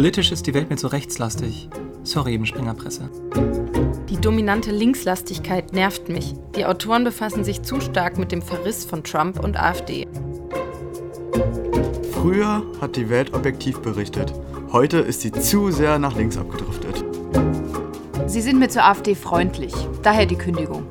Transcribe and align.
Politisch 0.00 0.32
ist 0.32 0.46
die 0.46 0.54
Welt 0.54 0.70
mir 0.70 0.76
zu 0.76 0.86
rechtslastig. 0.86 1.68
Sorry, 2.04 2.34
im 2.34 2.46
Springerpresse. 2.46 3.10
Die 4.08 4.16
dominante 4.16 4.70
Linkslastigkeit 4.70 5.74
nervt 5.74 6.08
mich. 6.08 6.32
Die 6.56 6.64
Autoren 6.64 7.04
befassen 7.04 7.44
sich 7.44 7.60
zu 7.60 7.82
stark 7.82 8.16
mit 8.16 8.32
dem 8.32 8.40
Verriss 8.40 8.86
von 8.86 9.04
Trump 9.04 9.44
und 9.44 9.60
AfD. 9.60 10.08
Früher 12.12 12.62
hat 12.80 12.96
die 12.96 13.10
Welt 13.10 13.34
objektiv 13.34 13.80
berichtet. 13.80 14.32
Heute 14.72 15.00
ist 15.00 15.20
sie 15.20 15.32
zu 15.32 15.70
sehr 15.70 15.98
nach 15.98 16.16
links 16.16 16.38
abgedriftet. 16.38 17.04
Sie 18.26 18.40
sind 18.40 18.58
mir 18.58 18.70
zur 18.70 18.86
AfD 18.86 19.14
freundlich. 19.14 19.74
Daher 20.02 20.24
die 20.24 20.36
Kündigung. 20.36 20.86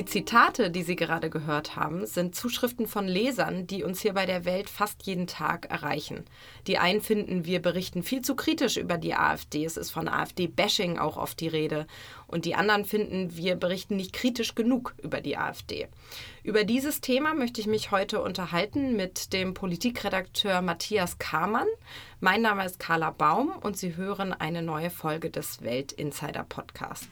Die 0.00 0.06
Zitate, 0.06 0.70
die 0.70 0.82
Sie 0.82 0.96
gerade 0.96 1.28
gehört 1.28 1.76
haben, 1.76 2.06
sind 2.06 2.34
Zuschriften 2.34 2.86
von 2.86 3.06
Lesern, 3.06 3.66
die 3.66 3.84
uns 3.84 4.00
hier 4.00 4.14
bei 4.14 4.24
der 4.24 4.46
Welt 4.46 4.70
fast 4.70 5.02
jeden 5.02 5.26
Tag 5.26 5.70
erreichen. 5.70 6.24
Die 6.66 6.78
einen 6.78 7.02
finden, 7.02 7.44
wir 7.44 7.60
berichten 7.60 8.02
viel 8.02 8.22
zu 8.22 8.34
kritisch 8.34 8.78
über 8.78 8.96
die 8.96 9.14
AfD. 9.14 9.62
Es 9.62 9.76
ist 9.76 9.90
von 9.90 10.08
AfD-Bashing 10.08 10.96
auch 10.96 11.18
oft 11.18 11.38
die 11.38 11.48
Rede. 11.48 11.86
Und 12.26 12.46
die 12.46 12.54
anderen 12.54 12.86
finden, 12.86 13.36
wir 13.36 13.56
berichten 13.56 13.96
nicht 13.96 14.14
kritisch 14.14 14.54
genug 14.54 14.94
über 15.02 15.20
die 15.20 15.36
AfD. 15.36 15.86
Über 16.44 16.64
dieses 16.64 17.02
Thema 17.02 17.34
möchte 17.34 17.60
ich 17.60 17.66
mich 17.66 17.90
heute 17.90 18.22
unterhalten 18.22 18.96
mit 18.96 19.34
dem 19.34 19.52
Politikredakteur 19.52 20.62
Matthias 20.62 21.18
Kamann. 21.18 21.68
Mein 22.20 22.40
Name 22.40 22.64
ist 22.64 22.78
Carla 22.78 23.10
Baum 23.10 23.50
und 23.50 23.76
Sie 23.76 23.96
hören 23.96 24.32
eine 24.32 24.62
neue 24.62 24.88
Folge 24.88 25.28
des 25.28 25.60
Welt 25.62 25.92
Insider 25.92 26.44
Podcasts. 26.44 27.06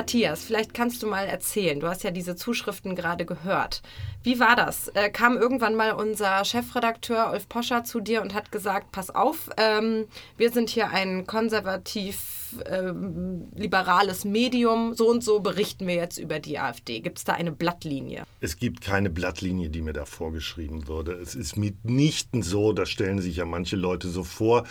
Matthias, 0.00 0.44
vielleicht 0.46 0.72
kannst 0.72 1.02
du 1.02 1.06
mal 1.06 1.26
erzählen. 1.26 1.78
Du 1.78 1.86
hast 1.86 2.04
ja 2.04 2.10
diese 2.10 2.34
Zuschriften 2.34 2.96
gerade 2.96 3.26
gehört. 3.26 3.82
Wie 4.22 4.40
war 4.40 4.56
das? 4.56 4.88
Äh, 4.88 5.10
kam 5.10 5.36
irgendwann 5.36 5.74
mal 5.74 5.92
unser 5.92 6.42
Chefredakteur 6.46 7.32
Ulf 7.32 7.50
Poscher 7.50 7.84
zu 7.84 8.00
dir 8.00 8.22
und 8.22 8.32
hat 8.32 8.50
gesagt: 8.50 8.92
Pass 8.92 9.14
auf, 9.14 9.50
ähm, 9.58 10.06
wir 10.38 10.50
sind 10.52 10.70
hier 10.70 10.88
ein 10.88 11.26
konservativ 11.26 12.39
ähm, 12.66 13.48
liberales 13.54 14.24
Medium, 14.24 14.94
so 14.94 15.08
und 15.08 15.22
so 15.22 15.40
berichten 15.40 15.86
wir 15.86 15.94
jetzt 15.94 16.18
über 16.18 16.38
die 16.38 16.58
AfD. 16.58 17.00
Gibt 17.00 17.18
es 17.18 17.24
da 17.24 17.34
eine 17.34 17.52
Blattlinie? 17.52 18.24
Es 18.40 18.56
gibt 18.56 18.80
keine 18.80 19.10
Blattlinie, 19.10 19.70
die 19.70 19.82
mir 19.82 19.92
da 19.92 20.04
vorgeschrieben 20.04 20.88
würde. 20.88 21.12
Es 21.12 21.34
ist 21.34 21.56
mitnichten 21.56 22.42
so, 22.42 22.72
das 22.72 22.88
stellen 22.88 23.20
sich 23.20 23.36
ja 23.36 23.44
manche 23.44 23.76
Leute 23.76 24.08
so 24.08 24.24
vor, 24.24 24.64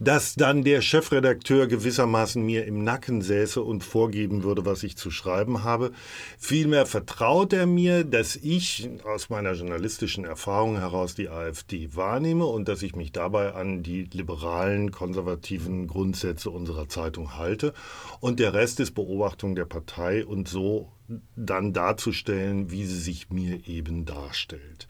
dass 0.00 0.34
dann 0.34 0.64
der 0.64 0.82
Chefredakteur 0.82 1.66
gewissermaßen 1.66 2.42
mir 2.42 2.64
im 2.66 2.84
Nacken 2.84 3.22
säße 3.22 3.62
und 3.62 3.84
vorgeben 3.84 4.42
würde, 4.42 4.66
was 4.66 4.82
ich 4.82 4.96
zu 4.96 5.10
schreiben 5.10 5.62
habe. 5.62 5.92
Vielmehr 6.38 6.86
vertraut 6.86 7.52
er 7.52 7.66
mir, 7.66 8.04
dass 8.04 8.36
ich 8.36 8.88
aus 9.04 9.30
meiner 9.30 9.52
journalistischen 9.52 10.24
Erfahrung 10.24 10.78
heraus 10.78 11.14
die 11.14 11.28
AfD 11.28 11.94
wahrnehme 11.94 12.46
und 12.46 12.68
dass 12.68 12.82
ich 12.82 12.96
mich 12.96 13.12
dabei 13.12 13.54
an 13.54 13.82
die 13.82 14.04
liberalen, 14.04 14.90
konservativen 14.90 15.86
Grundsätze 15.86 16.50
unserer 16.50 16.88
Zeitung 16.88 17.21
Haltung 17.22 17.36
halte. 17.36 17.74
Und 18.20 18.40
der 18.40 18.54
Rest 18.54 18.80
ist 18.80 18.92
Beobachtung 18.92 19.54
der 19.54 19.64
Partei 19.64 20.24
und 20.24 20.48
so 20.48 20.92
dann 21.36 21.72
darzustellen, 21.72 22.70
wie 22.70 22.86
sie 22.86 23.00
sich 23.00 23.30
mir 23.30 23.66
eben 23.66 24.04
darstellt. 24.04 24.86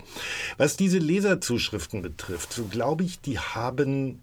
Was 0.57 0.77
diese 0.77 0.99
Leserzuschriften 0.99 2.03
betrifft, 2.03 2.53
so 2.53 2.65
glaube 2.65 3.05
ich, 3.05 3.21
die 3.21 3.39
haben 3.39 4.23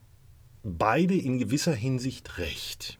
beide 0.63 1.15
in 1.15 1.39
gewisser 1.39 1.73
Hinsicht 1.73 2.37
recht. 2.37 2.99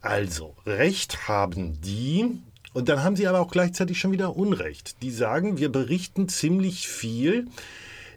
Also, 0.00 0.56
Recht 0.66 1.28
haben 1.28 1.80
die, 1.80 2.26
und 2.72 2.88
dann 2.88 3.04
haben 3.04 3.14
sie 3.14 3.28
aber 3.28 3.40
auch 3.40 3.52
gleichzeitig 3.52 4.00
schon 4.00 4.10
wieder 4.10 4.36
Unrecht. 4.36 5.00
Die 5.00 5.12
sagen, 5.12 5.58
wir 5.58 5.70
berichten 5.70 6.28
ziemlich 6.28 6.88
viel 6.88 7.46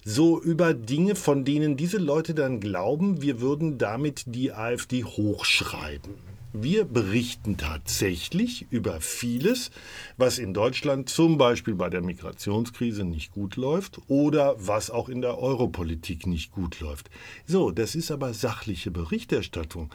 so 0.08 0.40
über 0.40 0.76
Dinge, 0.76 1.16
von 1.16 1.44
denen 1.46 1.78
diese 1.78 1.98
Leute 1.98 2.36
dann 2.36 2.60
glauben, 2.60 3.24
wir 3.24 3.42
würden 3.42 3.80
damit 3.80 4.24
die 4.28 4.54
AfD 4.54 5.04
hochschreiben. 5.04 6.14
Wir 6.54 6.86
berichten 6.86 7.58
tatsächlich 7.58 8.68
über 8.70 9.02
vieles, 9.02 9.72
was 10.16 10.38
in 10.38 10.54
Deutschland 10.54 11.10
zum 11.10 11.38
Beispiel 11.38 11.74
bei 11.74 11.90
der 11.90 12.02
Migrationskrise 12.02 13.04
nicht 13.04 13.32
gut 13.32 13.56
läuft 13.58 14.00
oder 14.08 14.56
was 14.60 14.92
auch 14.92 15.10
in 15.10 15.22
der 15.22 15.40
Europolitik 15.40 16.28
nicht 16.28 16.52
gut 16.52 16.80
läuft. 16.80 17.10
So, 17.46 17.72
das 17.72 17.96
ist 17.96 18.12
aber 18.12 18.34
sachliche 18.34 18.92
Berichterstattung. 18.92 19.90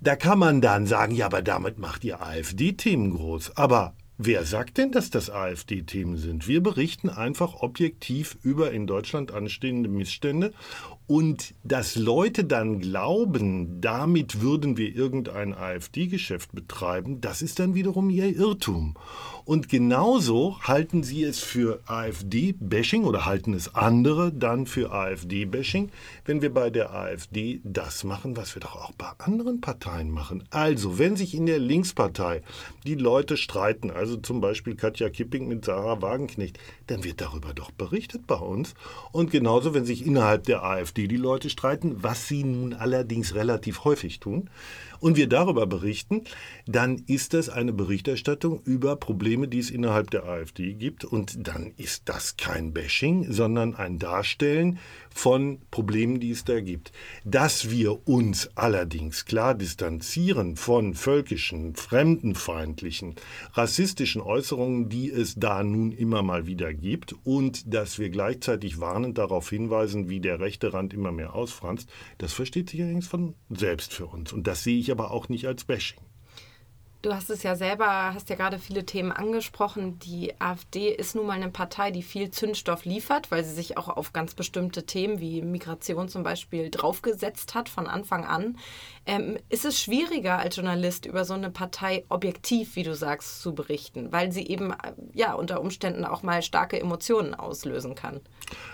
Da 0.00 0.16
kann 0.16 0.40
man 0.40 0.60
dann 0.60 0.86
sagen, 0.86 1.14
ja, 1.14 1.26
aber 1.26 1.42
damit 1.42 1.78
macht 1.78 2.04
ihr 2.04 2.20
AfD-Themen 2.20 3.14
groß. 3.14 3.56
Aber 3.56 3.94
Wer 4.18 4.44
sagt 4.44 4.78
denn, 4.78 4.92
dass 4.92 5.10
das 5.10 5.28
AfD-Themen 5.28 6.16
sind? 6.16 6.48
Wir 6.48 6.62
berichten 6.62 7.10
einfach 7.10 7.56
objektiv 7.56 8.38
über 8.42 8.70
in 8.70 8.86
Deutschland 8.86 9.30
anstehende 9.30 9.90
Missstände 9.90 10.54
und 11.06 11.54
dass 11.62 11.94
Leute 11.94 12.44
dann 12.44 12.80
glauben, 12.80 13.80
damit 13.80 14.40
würden 14.40 14.76
wir 14.76 14.94
irgendein 14.94 15.54
AfD-Geschäft 15.54 16.52
betreiben, 16.52 17.20
das 17.20 17.42
ist 17.42 17.60
dann 17.60 17.74
wiederum 17.74 18.10
ihr 18.10 18.34
Irrtum. 18.36 18.94
Und 19.44 19.68
genauso 19.68 20.60
halten 20.62 21.04
sie 21.04 21.22
es 21.22 21.38
für 21.38 21.80
AfD-Bashing 21.86 23.04
oder 23.04 23.26
halten 23.26 23.54
es 23.54 23.72
andere 23.76 24.32
dann 24.32 24.66
für 24.66 24.90
AfD-Bashing, 24.90 25.90
wenn 26.24 26.42
wir 26.42 26.52
bei 26.52 26.70
der 26.70 26.92
AfD 26.92 27.60
das 27.62 28.02
machen, 28.02 28.36
was 28.36 28.56
wir 28.56 28.60
doch 28.60 28.74
auch 28.74 28.92
bei 28.92 29.06
anderen 29.18 29.60
Parteien 29.60 30.10
machen. 30.10 30.42
Also, 30.50 30.98
wenn 30.98 31.14
sich 31.14 31.34
in 31.34 31.46
der 31.46 31.60
Linkspartei 31.60 32.42
die 32.84 32.96
Leute 32.96 33.36
streiten, 33.36 33.92
also 33.92 34.16
zum 34.16 34.40
Beispiel 34.40 34.74
Katja 34.74 35.08
Kipping 35.08 35.46
mit 35.46 35.64
Sarah 35.64 36.02
Wagenknecht, 36.02 36.58
dann 36.88 37.04
wird 37.04 37.20
darüber 37.20 37.54
doch 37.54 37.70
berichtet 37.70 38.26
bei 38.26 38.34
uns. 38.34 38.74
Und 39.12 39.30
genauso, 39.30 39.74
wenn 39.74 39.84
sich 39.84 40.04
innerhalb 40.04 40.42
der 40.44 40.64
AfD 40.64 40.95
AfD 40.96 41.08
die 41.08 41.16
Leute 41.16 41.50
streiten, 41.50 42.02
was 42.02 42.26
sie 42.26 42.44
nun 42.44 42.72
allerdings 42.72 43.34
relativ 43.34 43.84
häufig 43.84 44.18
tun, 44.20 44.48
und 45.00 45.16
wir 45.16 45.28
darüber 45.28 45.66
berichten, 45.66 46.22
dann 46.66 47.02
ist 47.06 47.34
das 47.34 47.48
eine 47.48 47.72
Berichterstattung 47.72 48.60
über 48.64 48.96
Probleme, 48.96 49.48
die 49.48 49.58
es 49.58 49.70
innerhalb 49.70 50.10
der 50.10 50.24
AfD 50.24 50.74
gibt. 50.74 51.04
Und 51.04 51.46
dann 51.46 51.72
ist 51.76 52.08
das 52.08 52.36
kein 52.36 52.72
Bashing, 52.72 53.32
sondern 53.32 53.74
ein 53.74 53.98
Darstellen 53.98 54.78
von 55.10 55.60
Problemen, 55.70 56.20
die 56.20 56.30
es 56.30 56.44
da 56.44 56.60
gibt. 56.60 56.92
Dass 57.24 57.70
wir 57.70 58.06
uns 58.06 58.50
allerdings 58.54 59.24
klar 59.24 59.54
distanzieren 59.54 60.56
von 60.56 60.94
völkischen, 60.94 61.74
fremdenfeindlichen, 61.74 63.14
rassistischen 63.54 64.20
Äußerungen, 64.20 64.88
die 64.88 65.10
es 65.10 65.36
da 65.36 65.62
nun 65.62 65.92
immer 65.92 66.22
mal 66.22 66.46
wieder 66.46 66.74
gibt, 66.74 67.14
und 67.24 67.72
dass 67.72 67.98
wir 67.98 68.10
gleichzeitig 68.10 68.80
warnend 68.80 69.18
darauf 69.18 69.48
hinweisen, 69.48 70.08
wie 70.08 70.20
der 70.20 70.40
rechte 70.40 70.72
Rand 70.72 70.92
immer 70.92 71.12
mehr 71.12 71.34
ausfranst, 71.34 71.88
das 72.18 72.32
versteht 72.32 72.70
sich 72.70 72.82
allerdings 72.82 73.06
von 73.06 73.34
selbst 73.50 73.92
für 73.92 74.06
uns. 74.06 74.32
Und 74.32 74.46
das 74.46 74.62
sehe 74.62 74.78
ich 74.78 74.85
aber 74.90 75.10
auch 75.10 75.28
nicht 75.28 75.46
als 75.46 75.64
Bashing. 75.64 76.05
Du 77.06 77.14
hast 77.14 77.30
es 77.30 77.44
ja 77.44 77.54
selber, 77.54 78.14
hast 78.14 78.30
ja 78.30 78.34
gerade 78.34 78.58
viele 78.58 78.84
Themen 78.84 79.12
angesprochen. 79.12 79.96
Die 80.00 80.32
AfD 80.40 80.88
ist 80.88 81.14
nun 81.14 81.28
mal 81.28 81.34
eine 81.34 81.50
Partei, 81.50 81.92
die 81.92 82.02
viel 82.02 82.32
Zündstoff 82.32 82.84
liefert, 82.84 83.30
weil 83.30 83.44
sie 83.44 83.54
sich 83.54 83.78
auch 83.78 83.86
auf 83.86 84.12
ganz 84.12 84.34
bestimmte 84.34 84.86
Themen 84.86 85.20
wie 85.20 85.40
Migration 85.40 86.08
zum 86.08 86.24
Beispiel 86.24 86.68
draufgesetzt 86.68 87.54
hat 87.54 87.68
von 87.68 87.86
Anfang 87.86 88.24
an. 88.24 88.58
Ähm, 89.06 89.38
ist 89.50 89.64
es 89.64 89.80
schwieriger 89.80 90.38
als 90.38 90.56
Journalist 90.56 91.06
über 91.06 91.24
so 91.24 91.34
eine 91.34 91.48
Partei 91.48 92.04
objektiv, 92.08 92.74
wie 92.74 92.82
du 92.82 92.96
sagst, 92.96 93.40
zu 93.40 93.54
berichten, 93.54 94.10
weil 94.10 94.32
sie 94.32 94.44
eben 94.44 94.74
ja 95.14 95.34
unter 95.34 95.60
Umständen 95.60 96.04
auch 96.04 96.24
mal 96.24 96.42
starke 96.42 96.80
Emotionen 96.80 97.36
auslösen 97.36 97.94
kann? 97.94 98.20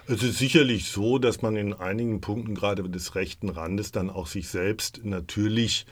Es 0.06 0.22
ist 0.22 0.38
sicherlich 0.38 0.88
so, 0.88 1.18
dass 1.18 1.42
man 1.42 1.54
in 1.54 1.74
einigen 1.74 2.22
Punkten 2.22 2.54
gerade 2.54 2.88
des 2.88 3.14
rechten 3.14 3.50
Randes 3.50 3.92
dann 3.92 4.08
auch 4.08 4.26
sich 4.26 4.48
selbst 4.48 5.04
natürlich 5.04 5.84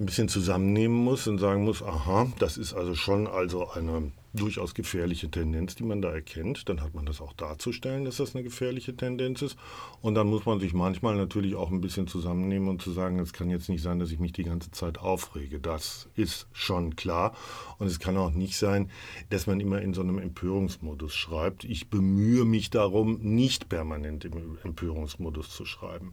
ein 0.00 0.06
bisschen 0.06 0.28
zusammennehmen 0.28 0.96
muss 0.96 1.26
und 1.26 1.38
sagen 1.38 1.64
muss, 1.64 1.82
aha, 1.82 2.26
das 2.38 2.56
ist 2.56 2.72
also 2.72 2.94
schon 2.94 3.26
also 3.26 3.70
eine 3.70 4.10
durchaus 4.32 4.74
gefährliche 4.74 5.30
Tendenz, 5.30 5.74
die 5.74 5.82
man 5.82 6.00
da 6.00 6.10
erkennt, 6.10 6.68
dann 6.68 6.80
hat 6.80 6.94
man 6.94 7.06
das 7.06 7.20
auch 7.20 7.32
darzustellen, 7.32 8.04
dass 8.04 8.18
das 8.18 8.34
eine 8.34 8.44
gefährliche 8.44 8.96
Tendenz 8.96 9.42
ist. 9.42 9.56
Und 10.00 10.14
dann 10.14 10.28
muss 10.28 10.46
man 10.46 10.60
sich 10.60 10.72
manchmal 10.72 11.16
natürlich 11.16 11.56
auch 11.56 11.70
ein 11.70 11.80
bisschen 11.80 12.06
zusammennehmen 12.06 12.68
und 12.68 12.80
zu 12.80 12.92
sagen, 12.92 13.18
es 13.18 13.32
kann 13.32 13.50
jetzt 13.50 13.68
nicht 13.68 13.82
sein, 13.82 13.98
dass 13.98 14.12
ich 14.12 14.20
mich 14.20 14.32
die 14.32 14.44
ganze 14.44 14.70
Zeit 14.70 14.98
aufrege. 14.98 15.58
Das 15.58 16.08
ist 16.14 16.46
schon 16.52 16.94
klar. 16.94 17.34
Und 17.78 17.88
es 17.88 17.98
kann 17.98 18.16
auch 18.16 18.30
nicht 18.30 18.56
sein, 18.56 18.90
dass 19.30 19.46
man 19.46 19.58
immer 19.58 19.82
in 19.82 19.94
so 19.94 20.02
einem 20.02 20.18
Empörungsmodus 20.18 21.14
schreibt. 21.14 21.64
Ich 21.64 21.90
bemühe 21.90 22.44
mich 22.44 22.70
darum, 22.70 23.18
nicht 23.20 23.68
permanent 23.68 24.24
im 24.24 24.58
Empörungsmodus 24.62 25.50
zu 25.50 25.64
schreiben. 25.64 26.12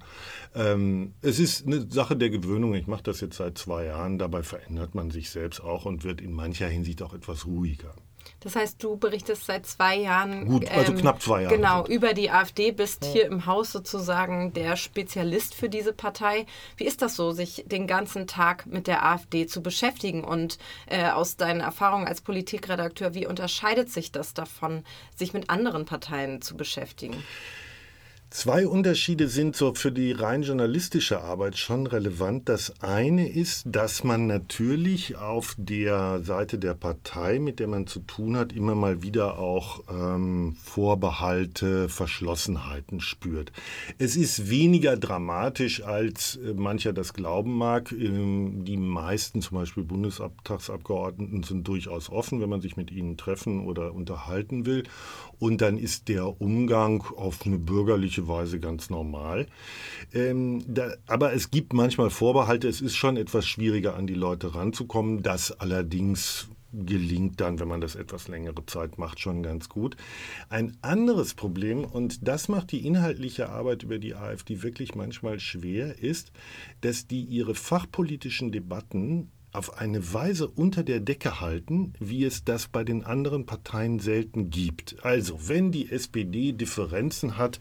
Ähm, 0.55 1.13
es 1.21 1.39
ist 1.39 1.67
eine 1.67 1.89
Sache 1.89 2.15
der 2.15 2.29
Gewöhnung. 2.29 2.73
Ich 2.73 2.87
mache 2.87 3.03
das 3.03 3.21
jetzt 3.21 3.37
seit 3.37 3.57
zwei 3.57 3.85
Jahren. 3.85 4.17
Dabei 4.17 4.41
verändert 4.41 4.95
man 4.95 5.11
sich 5.11 5.29
selbst 5.29 5.61
auch 5.61 5.85
und 5.85 6.03
wird 6.03 6.21
in 6.21 6.33
mancher 6.33 6.67
Hinsicht 6.67 7.01
auch 7.03 7.13
etwas 7.13 7.45
ruhiger. 7.45 7.93
Das 8.41 8.55
heißt, 8.55 8.81
du 8.83 8.97
berichtest 8.97 9.45
seit 9.45 9.65
zwei 9.65 9.95
Jahren. 9.95 10.45
Gut, 10.45 10.69
also 10.69 10.93
knapp 10.93 11.21
zwei 11.21 11.43
Jahre. 11.43 11.55
Genau, 11.55 11.85
über 11.87 12.13
die 12.13 12.29
AfD, 12.29 12.71
bist 12.71 13.03
hier 13.05 13.25
im 13.25 13.45
Haus 13.45 13.71
sozusagen 13.71 14.53
der 14.53 14.75
Spezialist 14.75 15.55
für 15.55 15.69
diese 15.69 15.91
Partei. 15.91 16.45
Wie 16.75 16.85
ist 16.85 17.01
das 17.01 17.15
so, 17.15 17.31
sich 17.31 17.63
den 17.65 17.87
ganzen 17.87 18.27
Tag 18.27 18.67
mit 18.67 18.87
der 18.87 19.03
AfD 19.05 19.47
zu 19.47 19.63
beschäftigen? 19.63 20.23
Und 20.23 20.59
äh, 20.85 21.09
aus 21.09 21.35
deinen 21.35 21.61
Erfahrungen 21.61 22.07
als 22.07 22.21
Politikredakteur, 22.21 23.15
wie 23.15 23.25
unterscheidet 23.25 23.89
sich 23.91 24.11
das 24.11 24.33
davon, 24.33 24.83
sich 25.15 25.33
mit 25.33 25.49
anderen 25.49 25.85
Parteien 25.85 26.41
zu 26.41 26.55
beschäftigen? 26.55 27.23
Zwei 28.29 28.68
Unterschiede 28.68 29.29
sind 29.29 29.56
so 29.56 29.74
für 29.74 29.89
die 29.89 30.12
rein 30.12 30.44
journalistische 30.44 31.21
Arbeit 31.21 31.57
schon 31.57 31.88
relevant. 31.88 32.50
Das 32.50 32.74
eine 32.81 33.29
ist, 33.29 33.63
dass 33.65 34.03
man 34.03 34.27
natürlich 34.27 35.15
auf 35.15 35.56
der 35.57 36.21
Seite 36.24 36.59
der 36.59 36.74
Partei, 36.74 37.39
mit 37.39 37.62
der 37.62 37.68
man 37.68 37.88
zu 37.88 38.01
tun 38.01 38.35
hat, 38.35 38.51
immer 38.51 38.75
mal 38.75 39.01
wieder 39.01 39.39
auch 39.39 39.81
ähm, 39.89 40.57
Vorbehalte, 40.62 41.88
Verschlossenheiten 41.88 43.00
spürt. 43.00 43.53
Es 43.97 44.18
ist 44.18 44.50
weniger 44.50 44.97
dramatisch, 44.97 45.83
als 45.83 46.35
äh, 46.35 46.53
mancher 46.53 46.91
das 46.91 47.13
glauben 47.13 47.57
mag. 47.57 47.94
Ähm, 47.94 48.65
die 48.65 48.77
meisten, 48.77 49.41
zum 49.41 49.57
Beispiel 49.57 49.83
Bundestagsabgeordneten, 49.83 51.44
sind 51.44 51.65
durchaus 51.65 52.09
offen, 52.09 52.41
wenn 52.41 52.50
man 52.50 52.59
sich 52.59 52.75
mit 52.75 52.91
ihnen 52.91 53.15
treffen 53.15 53.65
oder 53.65 53.94
unterhalten 53.94 54.65
will. 54.65 54.83
Und 55.39 55.62
dann 55.62 55.77
ist 55.77 56.09
der 56.09 56.41
Umgang 56.41 57.03
auf 57.15 57.45
eine 57.45 57.57
bürgerliche 57.57 58.16
Weise 58.25 58.59
ganz 58.59 58.89
normal. 58.89 59.47
Ähm, 60.13 60.63
da, 60.67 60.93
aber 61.07 61.33
es 61.33 61.51
gibt 61.51 61.73
manchmal 61.73 62.09
Vorbehalte. 62.09 62.67
Es 62.67 62.79
ist 62.79 62.95
schon 62.95 63.17
etwas 63.17 63.45
schwieriger, 63.45 63.95
an 63.95 64.07
die 64.07 64.13
Leute 64.13 64.55
ranzukommen. 64.55 65.23
Das 65.23 65.51
allerdings 65.51 66.47
gelingt 66.73 67.39
dann, 67.41 67.59
wenn 67.59 67.67
man 67.67 67.81
das 67.81 67.95
etwas 67.95 68.27
längere 68.27 68.65
Zeit 68.65 68.97
macht, 68.97 69.19
schon 69.19 69.43
ganz 69.43 69.69
gut. 69.69 69.95
Ein 70.49 70.77
anderes 70.81 71.33
Problem, 71.33 71.83
und 71.83 72.27
das 72.27 72.49
macht 72.49 72.71
die 72.71 72.85
inhaltliche 72.85 73.49
Arbeit 73.49 73.83
über 73.83 73.99
die 73.99 74.15
AfD 74.15 74.61
wirklich 74.63 74.95
manchmal 74.95 75.39
schwer, 75.39 75.99
ist, 75.99 76.31
dass 76.81 77.07
die 77.07 77.23
ihre 77.23 77.55
fachpolitischen 77.55 78.51
Debatten 78.51 79.31
auf 79.53 79.77
eine 79.79 80.13
Weise 80.13 80.47
unter 80.47 80.83
der 80.83 80.99
Decke 80.99 81.39
halten, 81.39 81.94
wie 81.99 82.25
es 82.25 82.44
das 82.44 82.67
bei 82.67 82.83
den 82.83 83.03
anderen 83.03 83.45
Parteien 83.45 83.99
selten 83.99 84.49
gibt. 84.49 84.97
Also, 85.03 85.47
wenn 85.47 85.71
die 85.71 85.89
SPD 85.89 86.51
Differenzen 86.51 87.38
hat, 87.38 87.59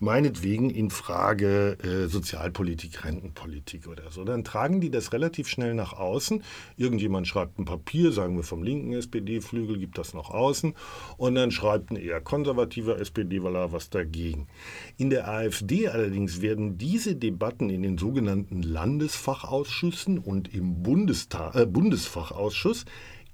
meinetwegen 0.00 0.68
in 0.68 0.90
Frage 0.90 1.78
äh, 1.82 2.08
Sozialpolitik, 2.08 3.04
Rentenpolitik 3.04 3.86
oder 3.86 4.10
so, 4.10 4.24
dann 4.24 4.42
tragen 4.42 4.80
die 4.80 4.90
das 4.90 5.12
relativ 5.12 5.48
schnell 5.48 5.74
nach 5.74 5.92
außen. 5.92 6.42
Irgendjemand 6.76 7.28
schreibt 7.28 7.58
ein 7.58 7.64
Papier, 7.64 8.10
sagen 8.12 8.36
wir 8.36 8.44
vom 8.44 8.62
linken 8.64 8.92
SPD-Flügel, 8.92 9.78
gibt 9.78 9.96
das 9.96 10.14
nach 10.14 10.30
außen 10.30 10.74
und 11.16 11.34
dann 11.36 11.52
schreibt 11.52 11.90
ein 11.90 11.96
eher 11.96 12.20
konservativer 12.20 13.00
SPD-Waller 13.00 13.72
was 13.72 13.90
dagegen. 13.90 14.48
In 14.96 15.10
der 15.10 15.28
AfD 15.28 15.88
allerdings 15.88 16.42
werden 16.42 16.78
diese 16.78 17.14
Debatten 17.14 17.70
in 17.70 17.82
den 17.82 17.96
sogenannten 17.96 18.62
Landesfachausschüssen 18.62 20.18
und 20.18 20.52
im 20.52 20.82
Bundestag 20.82 21.27
Bundestag, 21.28 21.54
äh, 21.54 21.66
Bundesfachausschuss 21.66 22.84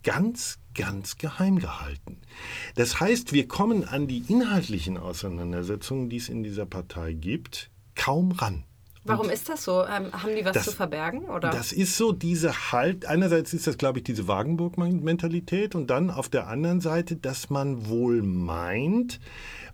ganz, 0.02 0.58
ganz 0.74 1.16
geheim 1.16 1.58
gehalten. 1.58 2.20
Das 2.74 3.00
heißt, 3.00 3.32
wir 3.32 3.48
kommen 3.48 3.84
an 3.84 4.06
die 4.06 4.24
inhaltlichen 4.28 4.98
Auseinandersetzungen, 4.98 6.10
die 6.10 6.16
es 6.16 6.28
in 6.28 6.42
dieser 6.42 6.66
Partei 6.66 7.14
gibt, 7.14 7.70
kaum 7.94 8.32
ran. 8.32 8.64
Warum 9.04 9.28
ist 9.28 9.48
das 9.48 9.64
so? 9.64 9.84
Ähm, 9.84 10.12
haben 10.12 10.34
die 10.34 10.44
was 10.44 10.54
das, 10.54 10.64
zu 10.64 10.72
verbergen? 10.72 11.24
Oder? 11.24 11.50
Das 11.50 11.72
ist 11.72 11.96
so 11.96 12.12
diese 12.12 12.72
Halt, 12.72 13.04
einerseits 13.04 13.52
ist 13.52 13.66
das, 13.66 13.76
glaube 13.76 13.98
ich, 13.98 14.04
diese 14.04 14.26
Wagenburg-Mentalität 14.28 15.74
und 15.74 15.88
dann 15.88 16.10
auf 16.10 16.28
der 16.28 16.48
anderen 16.48 16.80
Seite, 16.80 17.16
dass 17.16 17.50
man 17.50 17.88
wohl 17.88 18.22
meint, 18.22 19.20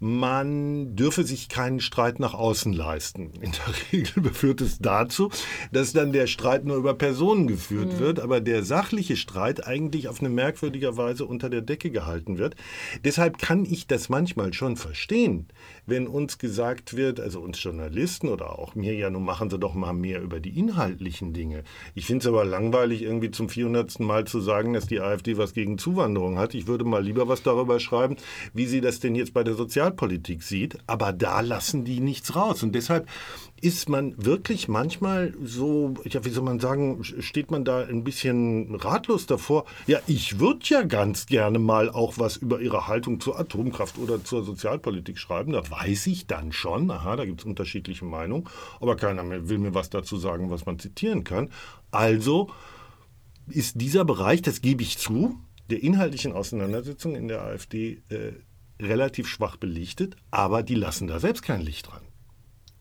man 0.00 0.97
dürfe 0.97 1.25
sich 1.25 1.49
keinen 1.49 1.81
Streit 1.81 2.19
nach 2.19 2.35
außen 2.35 2.73
leisten. 2.73 3.32
In 3.41 3.53
der 3.53 3.93
Regel 3.93 4.32
führt 4.32 4.61
es 4.62 4.79
dazu, 4.79 5.31
dass 5.71 5.93
dann 5.93 6.12
der 6.12 6.27
Streit 6.27 6.65
nur 6.65 6.77
über 6.77 6.94
Personen 6.94 7.47
geführt 7.47 7.94
mhm. 7.94 7.99
wird, 7.99 8.21
aber 8.21 8.41
der 8.41 8.65
sachliche 8.65 9.17
Streit 9.17 9.67
eigentlich 9.67 10.09
auf 10.09 10.21
eine 10.21 10.31
merkwürdige 10.31 10.97
Weise 10.97 11.27
unter 11.27 11.50
der 11.50 11.61
Decke 11.61 11.91
gehalten 11.91 12.38
wird. 12.38 12.56
Deshalb 13.05 13.38
kann 13.38 13.65
ich 13.65 13.87
das 13.87 14.09
manchmal 14.09 14.53
schon 14.55 14.77
verstehen, 14.77 15.47
wenn 15.91 16.07
uns 16.07 16.39
gesagt 16.39 16.97
wird, 16.97 17.21
also 17.21 17.41
uns 17.41 17.63
Journalisten 17.63 18.29
oder 18.29 18.59
auch 18.59 18.75
mir 18.75 18.95
ja, 18.95 19.11
nun 19.11 19.25
machen 19.25 19.51
Sie 19.51 19.59
doch 19.59 19.75
mal 19.75 19.93
mehr 19.93 20.23
über 20.23 20.41
die 20.41 20.59
inhaltlichen 20.59 21.33
Dinge. 21.33 21.65
Ich 21.95 22.07
finde 22.07 22.23
es 22.23 22.27
aber 22.27 22.45
langweilig, 22.45 23.03
irgendwie 23.03 23.31
zum 23.31 23.49
400. 23.49 24.01
Mal 24.01 24.25
zu 24.27 24.41
sagen, 24.41 24.73
dass 24.73 24.87
die 24.87 25.01
AfD 25.01 25.37
was 25.37 25.53
gegen 25.53 25.77
Zuwanderung 25.79 26.39
hat. 26.39 26.55
Ich 26.55 26.67
würde 26.67 26.85
mal 26.85 27.03
lieber 27.03 27.29
was 27.29 27.43
darüber 27.43 27.81
schreiben, 27.81 28.17
wie 28.55 28.67
sie 28.67 28.81
das 28.81 29.01
denn 29.01 29.15
jetzt 29.15 29.35
bei 29.35 29.45
der 29.45 29.55
Sozialpolitik 29.55 30.43
sieht. 30.43 30.79
Aber 30.87 31.13
da 31.13 31.41
lassen 31.41 31.85
die 31.85 32.01
nichts 32.01 32.35
raus. 32.37 32.63
Und 32.63 32.75
deshalb 32.75 33.09
ist 33.61 33.89
man 33.89 34.15
wirklich 34.17 34.69
manchmal 34.69 35.35
so, 35.43 35.95
ja, 36.05 36.25
wie 36.25 36.31
soll 36.31 36.45
man 36.45 36.61
sagen, 36.61 37.05
steht 37.05 37.51
man 37.51 37.65
da 37.65 37.85
ein 37.85 38.05
bisschen 38.05 38.75
ratlos 38.75 39.27
davor? 39.27 39.67
Ja, 39.87 39.99
ich 40.07 40.39
würde 40.39 40.61
ja 40.65 40.83
ganz 40.83 41.27
gerne 41.27 41.59
mal 41.59 41.91
auch 41.91 42.19
was 42.19 42.37
über 42.37 42.61
Ihre 42.61 42.89
Haltung 42.89 43.21
zur 43.21 43.39
Atomkraft 43.39 43.99
oder 43.99 44.25
zur 44.25 44.45
Sozialpolitik 44.45 45.19
schreiben. 45.19 45.53
Da 45.53 45.69
weiß 45.71 46.07
ich 46.07 46.27
dann 46.27 46.53
schon, 46.53 46.91
aha, 46.91 47.17
da 47.17 47.25
gibt 47.27 47.41
es 47.41 47.47
unterschiedliche 47.47 48.05
Meinungen, 48.05 48.49
aber 48.81 48.97
keiner 48.97 49.49
will 49.49 49.59
mir 49.59 49.75
was 49.75 49.91
dazu 49.91 50.17
sagen, 50.17 50.51
was 50.51 50.65
man 50.65 50.79
zitieren 50.79 51.25
kann. 51.25 51.51
Also 51.91 52.51
ist 53.49 53.81
dieser 53.81 54.05
Bereich, 54.05 54.41
das 54.41 54.63
gebe 54.63 54.83
ich 54.83 54.97
zu, 54.97 55.39
der 55.69 55.83
inhaltlichen 55.83 56.33
Auseinandersetzung 56.33 57.15
in 57.15 57.29
der 57.29 57.43
AfD 57.43 58.03
äh, 58.09 58.33
relativ 58.81 59.29
schwach 59.29 59.56
belichtet, 59.56 60.17
aber 60.31 60.63
die 60.63 60.75
lassen 60.75 61.06
da 61.06 61.21
selbst 61.21 61.43
kein 61.43 61.61
Licht 61.61 61.91
dran. 61.91 62.03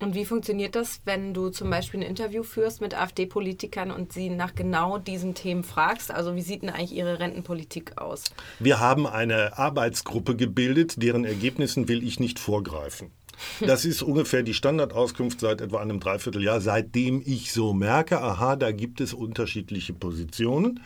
Und 0.01 0.15
wie 0.15 0.23
funktioniert 0.23 0.75
das, 0.75 1.01
wenn 1.03 1.33
du 1.33 1.49
zum 1.49 1.69
Beispiel 1.69 1.99
ein 1.99 2.05
Interview 2.05 2.43
führst 2.43 2.79
mit 2.79 2.97
AfD-Politikern 2.97 3.91
und 3.91 4.13
sie 4.13 4.29
nach 4.29 4.55
genau 4.55 4.97
diesen 4.97 5.35
Themen 5.35 5.65
fragst? 5.65 6.09
Also 6.09 6.35
wie 6.35 6.41
sieht 6.41 6.61
denn 6.61 6.69
eigentlich 6.69 6.93
ihre 6.93 7.19
Rentenpolitik 7.19 7.97
aus? 7.97 8.25
Wir 8.59 8.79
haben 8.79 9.05
eine 9.05 9.57
Arbeitsgruppe 9.57 10.37
gebildet, 10.37 11.03
deren 11.03 11.25
Ergebnissen 11.25 11.89
will 11.89 12.01
ich 12.01 12.19
nicht 12.19 12.39
vorgreifen. 12.39 13.11
Das 13.59 13.85
ist 13.85 14.01
ungefähr 14.01 14.43
die 14.43 14.53
Standardauskunft 14.53 15.39
seit 15.39 15.61
etwa 15.61 15.79
einem 15.79 15.99
Dreivierteljahr, 15.99 16.61
seitdem 16.61 17.21
ich 17.25 17.51
so 17.51 17.73
merke, 17.73 18.21
aha, 18.21 18.55
da 18.55 18.71
gibt 18.71 19.01
es 19.01 19.13
unterschiedliche 19.13 19.93
Positionen. 19.93 20.81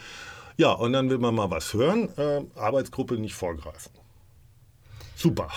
Ja, 0.57 0.71
und 0.71 0.93
dann 0.93 1.09
will 1.09 1.17
man 1.17 1.33
mal 1.33 1.49
was 1.49 1.73
hören, 1.73 2.09
äh, 2.17 2.41
Arbeitsgruppe 2.55 3.15
nicht 3.15 3.33
vorgreifen. 3.33 3.91
Super. 5.23 5.47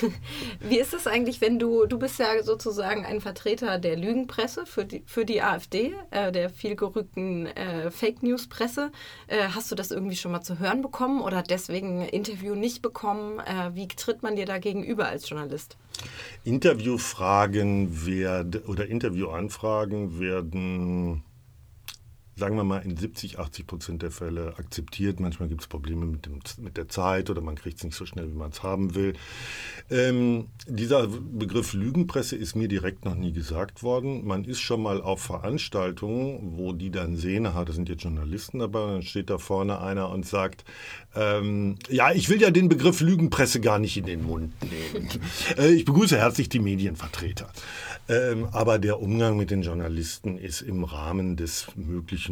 Wie 0.60 0.80
ist 0.80 0.92
es 0.92 1.06
eigentlich, 1.06 1.40
wenn 1.40 1.60
du, 1.60 1.86
du 1.86 2.00
bist 2.00 2.18
ja 2.18 2.42
sozusagen 2.42 3.06
ein 3.06 3.20
Vertreter 3.20 3.78
der 3.78 3.94
Lügenpresse 3.94 4.66
für 4.66 4.84
die, 4.84 5.04
für 5.06 5.24
die 5.24 5.40
AfD, 5.40 5.94
äh, 6.10 6.32
der 6.32 6.50
vielgerückten 6.50 7.46
äh, 7.46 7.92
Fake 7.92 8.24
News 8.24 8.48
Presse. 8.48 8.90
Äh, 9.28 9.50
hast 9.54 9.70
du 9.70 9.76
das 9.76 9.92
irgendwie 9.92 10.16
schon 10.16 10.32
mal 10.32 10.40
zu 10.40 10.58
hören 10.58 10.82
bekommen 10.82 11.20
oder 11.20 11.44
deswegen 11.44 12.00
ein 12.00 12.08
Interview 12.08 12.56
nicht 12.56 12.82
bekommen? 12.82 13.38
Äh, 13.38 13.76
wie 13.76 13.86
tritt 13.86 14.24
man 14.24 14.34
dir 14.34 14.46
da 14.46 14.58
gegenüber 14.58 15.06
als 15.06 15.30
Journalist? 15.30 15.76
Interviewfragen 16.42 18.06
werden 18.06 18.62
oder 18.64 18.88
Interviewanfragen 18.88 20.18
werden 20.18 21.22
sagen 22.36 22.56
wir 22.56 22.64
mal, 22.64 22.78
in 22.78 22.96
70, 22.96 23.38
80 23.38 23.66
Prozent 23.66 24.02
der 24.02 24.10
Fälle 24.10 24.54
akzeptiert. 24.58 25.20
Manchmal 25.20 25.48
gibt 25.48 25.60
es 25.62 25.66
Probleme 25.66 26.06
mit, 26.06 26.26
dem, 26.26 26.40
mit 26.58 26.76
der 26.76 26.88
Zeit 26.88 27.30
oder 27.30 27.40
man 27.40 27.54
kriegt 27.54 27.78
es 27.78 27.84
nicht 27.84 27.96
so 27.96 28.06
schnell, 28.06 28.28
wie 28.28 28.36
man 28.36 28.50
es 28.50 28.62
haben 28.62 28.94
will. 28.94 29.14
Ähm, 29.90 30.48
dieser 30.66 31.06
Begriff 31.06 31.72
Lügenpresse 31.72 32.36
ist 32.36 32.56
mir 32.56 32.68
direkt 32.68 33.04
noch 33.04 33.14
nie 33.14 33.32
gesagt 33.32 33.82
worden. 33.82 34.26
Man 34.26 34.44
ist 34.44 34.60
schon 34.60 34.82
mal 34.82 35.00
auf 35.00 35.20
Veranstaltungen, 35.20 36.56
wo 36.56 36.72
die 36.72 36.90
dann 36.90 37.16
sehen, 37.16 37.46
aha, 37.46 37.64
da 37.64 37.72
sind 37.72 37.88
jetzt 37.88 38.02
Journalisten 38.02 38.58
dabei, 38.58 38.84
und 38.84 38.92
dann 38.92 39.02
steht 39.02 39.30
da 39.30 39.38
vorne 39.38 39.80
einer 39.80 40.10
und 40.10 40.26
sagt, 40.26 40.64
ähm, 41.14 41.76
ja, 41.88 42.12
ich 42.12 42.28
will 42.28 42.40
ja 42.40 42.50
den 42.50 42.68
Begriff 42.68 43.00
Lügenpresse 43.00 43.60
gar 43.60 43.78
nicht 43.78 43.96
in 43.96 44.06
den 44.06 44.24
Mund 44.24 44.52
nehmen. 44.62 45.08
äh, 45.58 45.72
ich 45.72 45.84
begrüße 45.84 46.16
herzlich 46.16 46.48
die 46.48 46.58
Medienvertreter. 46.58 47.48
Ähm, 48.08 48.48
aber 48.52 48.78
der 48.78 49.00
Umgang 49.00 49.36
mit 49.36 49.50
den 49.50 49.62
Journalisten 49.62 50.36
ist 50.36 50.60
im 50.60 50.84
Rahmen 50.84 51.36
des 51.36 51.68
Möglichen, 51.74 52.23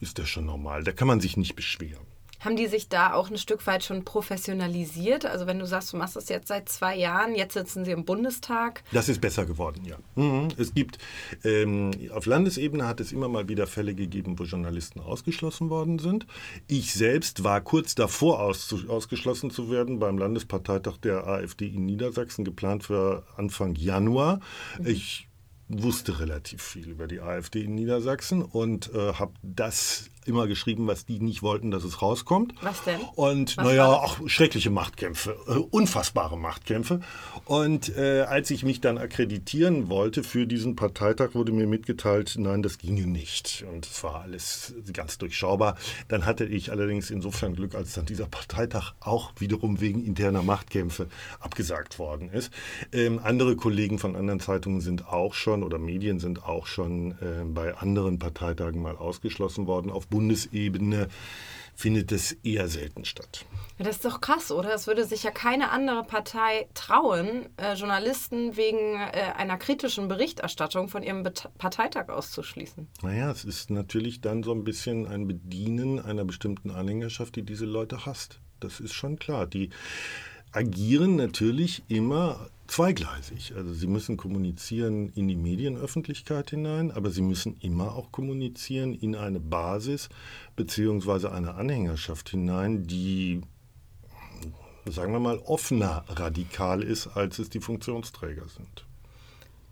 ist 0.00 0.18
das 0.18 0.28
schon 0.28 0.46
normal. 0.46 0.84
Da 0.84 0.92
kann 0.92 1.08
man 1.08 1.20
sich 1.20 1.36
nicht 1.36 1.56
beschweren. 1.56 2.06
Haben 2.40 2.56
die 2.56 2.68
sich 2.68 2.88
da 2.88 3.12
auch 3.12 3.30
ein 3.30 3.36
Stück 3.36 3.66
weit 3.66 3.84
schon 3.84 4.02
professionalisiert? 4.02 5.26
Also 5.26 5.46
wenn 5.46 5.58
du 5.58 5.66
sagst, 5.66 5.92
du 5.92 5.98
machst 5.98 6.16
das 6.16 6.30
jetzt 6.30 6.48
seit 6.48 6.70
zwei 6.70 6.96
Jahren, 6.96 7.34
jetzt 7.34 7.52
sitzen 7.52 7.84
sie 7.84 7.90
im 7.90 8.06
Bundestag. 8.06 8.82
Das 8.92 9.10
ist 9.10 9.20
besser 9.20 9.44
geworden, 9.44 9.84
ja. 9.84 9.98
Mhm. 10.14 10.48
Es 10.56 10.72
gibt, 10.72 10.96
ähm, 11.44 11.90
auf 12.12 12.24
Landesebene 12.24 12.88
hat 12.88 13.00
es 13.00 13.12
immer 13.12 13.28
mal 13.28 13.48
wieder 13.48 13.66
Fälle 13.66 13.94
gegeben, 13.94 14.38
wo 14.38 14.44
Journalisten 14.44 15.00
ausgeschlossen 15.00 15.68
worden 15.68 15.98
sind. 15.98 16.26
Ich 16.66 16.94
selbst 16.94 17.44
war 17.44 17.60
kurz 17.60 17.94
davor 17.94 18.40
aus, 18.40 18.74
ausgeschlossen 18.88 19.50
zu 19.50 19.70
werden 19.70 19.98
beim 19.98 20.16
Landesparteitag 20.16 20.96
der 20.96 21.26
AfD 21.26 21.66
in 21.66 21.84
Niedersachsen, 21.84 22.46
geplant 22.46 22.84
für 22.84 23.26
Anfang 23.36 23.74
Januar. 23.74 24.40
Mhm. 24.78 24.86
Ich 24.86 25.29
wusste 25.70 26.20
relativ 26.20 26.62
viel 26.62 26.88
über 26.88 27.06
die 27.06 27.20
AfD 27.20 27.62
in 27.62 27.74
Niedersachsen 27.74 28.42
und 28.42 28.92
äh, 28.92 29.14
habe 29.14 29.34
das 29.42 30.10
immer 30.26 30.46
geschrieben, 30.46 30.86
was 30.86 31.06
die 31.06 31.20
nicht 31.20 31.42
wollten, 31.42 31.70
dass 31.70 31.84
es 31.84 32.02
rauskommt. 32.02 32.54
Was 32.62 32.82
denn? 32.84 33.00
Und 33.14 33.56
naja, 33.56 33.86
auch 33.86 34.18
schreckliche 34.26 34.70
Machtkämpfe, 34.70 35.36
äh, 35.48 35.52
unfassbare 35.52 36.38
Machtkämpfe. 36.38 37.00
Und 37.44 37.96
äh, 37.96 38.22
als 38.22 38.50
ich 38.50 38.64
mich 38.64 38.80
dann 38.80 38.98
akkreditieren 38.98 39.88
wollte 39.88 40.22
für 40.22 40.46
diesen 40.46 40.76
Parteitag, 40.76 41.34
wurde 41.34 41.52
mir 41.52 41.66
mitgeteilt, 41.66 42.34
nein, 42.38 42.62
das 42.62 42.78
ginge 42.78 43.06
nicht. 43.06 43.64
Und 43.72 43.86
es 43.86 44.02
war 44.04 44.22
alles 44.22 44.74
ganz 44.92 45.18
durchschaubar. 45.18 45.76
Dann 46.08 46.26
hatte 46.26 46.44
ich 46.44 46.70
allerdings 46.70 47.10
insofern 47.10 47.54
Glück, 47.54 47.74
als 47.74 47.94
dann 47.94 48.06
dieser 48.06 48.26
Parteitag 48.26 48.92
auch 49.00 49.32
wiederum 49.38 49.80
wegen 49.80 50.04
interner 50.04 50.42
Machtkämpfe 50.42 51.06
abgesagt 51.40 51.98
worden 51.98 52.30
ist. 52.30 52.52
Ähm, 52.92 53.20
andere 53.22 53.56
Kollegen 53.56 53.98
von 53.98 54.16
anderen 54.16 54.40
Zeitungen 54.40 54.80
sind 54.80 55.08
auch 55.08 55.34
schon 55.34 55.62
oder 55.62 55.78
Medien 55.78 56.20
sind 56.20 56.44
auch 56.44 56.66
schon 56.66 57.12
äh, 57.12 57.44
bei 57.44 57.76
anderen 57.76 58.18
Parteitagen 58.18 58.82
mal 58.82 58.96
ausgeschlossen 58.96 59.66
worden. 59.66 59.90
Auf 59.90 60.09
Bundesebene 60.10 61.08
findet 61.80 62.12
es 62.12 62.32
eher 62.32 62.68
selten 62.68 63.04
statt. 63.04 63.46
Ja, 63.78 63.86
das 63.86 63.96
ist 63.96 64.04
doch 64.04 64.20
krass, 64.20 64.52
oder? 64.52 64.74
Es 64.74 64.86
würde 64.86 65.06
sich 65.06 65.22
ja 65.22 65.30
keine 65.30 65.70
andere 65.70 66.04
Partei 66.04 66.68
trauen, 66.74 67.48
äh, 67.56 67.72
Journalisten 67.72 68.56
wegen 68.56 68.96
äh, 68.96 69.32
einer 69.36 69.56
kritischen 69.56 70.06
Berichterstattung 70.06 70.88
von 70.88 71.02
ihrem 71.02 71.22
Bet 71.22 71.48
Parteitag 71.56 72.10
auszuschließen. 72.10 72.86
Naja, 73.02 73.30
es 73.30 73.44
ist 73.44 73.70
natürlich 73.70 74.20
dann 74.20 74.42
so 74.42 74.52
ein 74.52 74.64
bisschen 74.64 75.06
ein 75.06 75.26
Bedienen 75.26 75.98
einer 75.98 76.26
bestimmten 76.26 76.70
Anhängerschaft, 76.70 77.36
die 77.36 77.42
diese 77.42 77.64
Leute 77.64 78.04
hasst. 78.04 78.40
Das 78.60 78.80
ist 78.80 78.92
schon 78.92 79.18
klar. 79.18 79.46
Die 79.46 79.70
agieren 80.52 81.16
natürlich 81.16 81.82
immer 81.88 82.50
zweigleisig. 82.70 83.54
Also 83.56 83.74
sie 83.74 83.86
müssen 83.86 84.16
kommunizieren 84.16 85.10
in 85.10 85.28
die 85.28 85.36
Medienöffentlichkeit 85.36 86.50
hinein, 86.50 86.90
aber 86.90 87.10
sie 87.10 87.22
müssen 87.22 87.56
immer 87.60 87.94
auch 87.96 88.12
kommunizieren 88.12 88.94
in 88.94 89.16
eine 89.16 89.40
Basis 89.40 90.08
beziehungsweise 90.56 91.32
eine 91.32 91.54
Anhängerschaft 91.54 92.30
hinein, 92.30 92.86
die, 92.86 93.40
sagen 94.86 95.12
wir 95.12 95.20
mal, 95.20 95.38
offener 95.38 96.04
radikal 96.08 96.82
ist, 96.82 97.08
als 97.08 97.38
es 97.40 97.50
die 97.50 97.60
Funktionsträger 97.60 98.46
sind. 98.48 98.86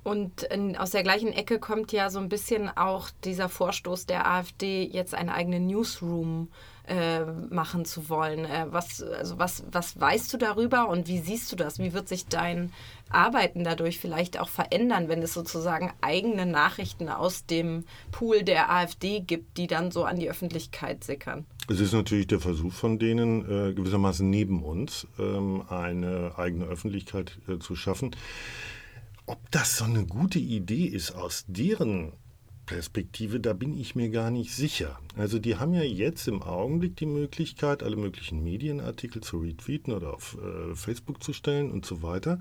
Und 0.08 0.42
in, 0.44 0.74
aus 0.74 0.92
der 0.92 1.02
gleichen 1.02 1.34
Ecke 1.34 1.58
kommt 1.58 1.92
ja 1.92 2.08
so 2.08 2.18
ein 2.18 2.30
bisschen 2.30 2.70
auch 2.74 3.10
dieser 3.24 3.50
Vorstoß 3.50 4.06
der 4.06 4.26
AfD, 4.26 4.82
jetzt 4.90 5.14
einen 5.14 5.28
eigenen 5.28 5.66
Newsroom 5.66 6.48
äh, 6.86 7.26
machen 7.50 7.84
zu 7.84 8.08
wollen. 8.08 8.46
Äh, 8.46 8.68
was, 8.70 9.02
also 9.02 9.38
was, 9.38 9.64
was 9.70 10.00
weißt 10.00 10.32
du 10.32 10.38
darüber 10.38 10.88
und 10.88 11.08
wie 11.08 11.18
siehst 11.18 11.52
du 11.52 11.56
das? 11.56 11.78
Wie 11.78 11.92
wird 11.92 12.08
sich 12.08 12.24
dein 12.24 12.72
Arbeiten 13.10 13.64
dadurch 13.64 13.98
vielleicht 13.98 14.40
auch 14.40 14.48
verändern, 14.48 15.08
wenn 15.08 15.20
es 15.20 15.34
sozusagen 15.34 15.92
eigene 16.00 16.46
Nachrichten 16.46 17.10
aus 17.10 17.44
dem 17.44 17.84
Pool 18.10 18.44
der 18.44 18.72
AfD 18.72 19.20
gibt, 19.20 19.58
die 19.58 19.66
dann 19.66 19.90
so 19.90 20.04
an 20.04 20.18
die 20.18 20.30
Öffentlichkeit 20.30 21.04
sickern? 21.04 21.44
Es 21.68 21.80
ist 21.80 21.92
natürlich 21.92 22.28
der 22.28 22.40
Versuch 22.40 22.72
von 22.72 22.98
denen, 22.98 23.42
äh, 23.42 23.74
gewissermaßen 23.74 24.28
neben 24.30 24.62
uns 24.62 25.06
ähm, 25.18 25.64
eine 25.68 26.32
eigene 26.38 26.64
Öffentlichkeit 26.64 27.38
äh, 27.46 27.58
zu 27.58 27.76
schaffen. 27.76 28.16
Ob 29.28 29.50
das 29.50 29.76
so 29.76 29.84
eine 29.84 30.06
gute 30.06 30.38
Idee 30.38 30.86
ist 30.86 31.10
aus 31.10 31.44
deren 31.48 32.14
Perspektive, 32.64 33.40
da 33.40 33.52
bin 33.52 33.76
ich 33.76 33.94
mir 33.94 34.08
gar 34.08 34.30
nicht 34.30 34.54
sicher. 34.54 34.98
Also 35.18 35.38
die 35.38 35.56
haben 35.56 35.74
ja 35.74 35.82
jetzt 35.82 36.26
im 36.28 36.42
Augenblick 36.42 36.96
die 36.96 37.04
Möglichkeit, 37.04 37.82
alle 37.82 37.96
möglichen 37.96 38.42
Medienartikel 38.42 39.22
zu 39.22 39.40
retweeten 39.40 39.92
oder 39.92 40.14
auf 40.14 40.38
äh, 40.42 40.74
Facebook 40.74 41.22
zu 41.22 41.34
stellen 41.34 41.70
und 41.70 41.84
so 41.84 42.00
weiter 42.00 42.40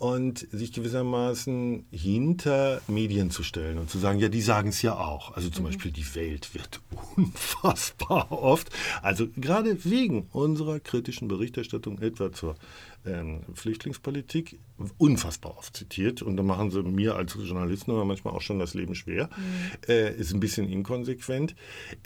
und 0.00 0.48
sich 0.50 0.72
gewissermaßen 0.72 1.84
hinter 1.90 2.80
Medien 2.88 3.30
zu 3.30 3.42
stellen 3.42 3.76
und 3.76 3.90
zu 3.90 3.98
sagen, 3.98 4.18
ja, 4.18 4.30
die 4.30 4.40
sagen 4.40 4.70
es 4.70 4.80
ja 4.80 4.96
auch. 4.96 5.36
Also 5.36 5.50
zum 5.50 5.64
mhm. 5.64 5.68
Beispiel 5.68 5.92
die 5.92 6.14
Welt 6.14 6.54
wird 6.54 6.80
unfassbar 7.16 8.32
oft, 8.32 8.70
also 9.02 9.28
gerade 9.36 9.84
wegen 9.84 10.22
unserer 10.32 10.80
kritischen 10.80 11.28
Berichterstattung 11.28 11.98
etwa 11.98 12.32
zur 12.32 12.56
ähm, 13.04 13.42
Flüchtlingspolitik, 13.52 14.58
unfassbar 14.96 15.58
oft 15.58 15.76
zitiert. 15.76 16.22
Und 16.22 16.38
da 16.38 16.42
machen 16.42 16.70
sie 16.70 16.82
mir 16.82 17.16
als 17.16 17.34
Journalisten 17.34 17.90
aber 17.90 18.06
manchmal 18.06 18.32
auch 18.32 18.42
schon 18.42 18.58
das 18.58 18.72
Leben 18.72 18.94
schwer. 18.94 19.28
Mhm. 19.36 19.70
Äh, 19.86 20.14
ist 20.14 20.32
ein 20.32 20.40
bisschen 20.40 20.66
inkonsequent. 20.66 21.54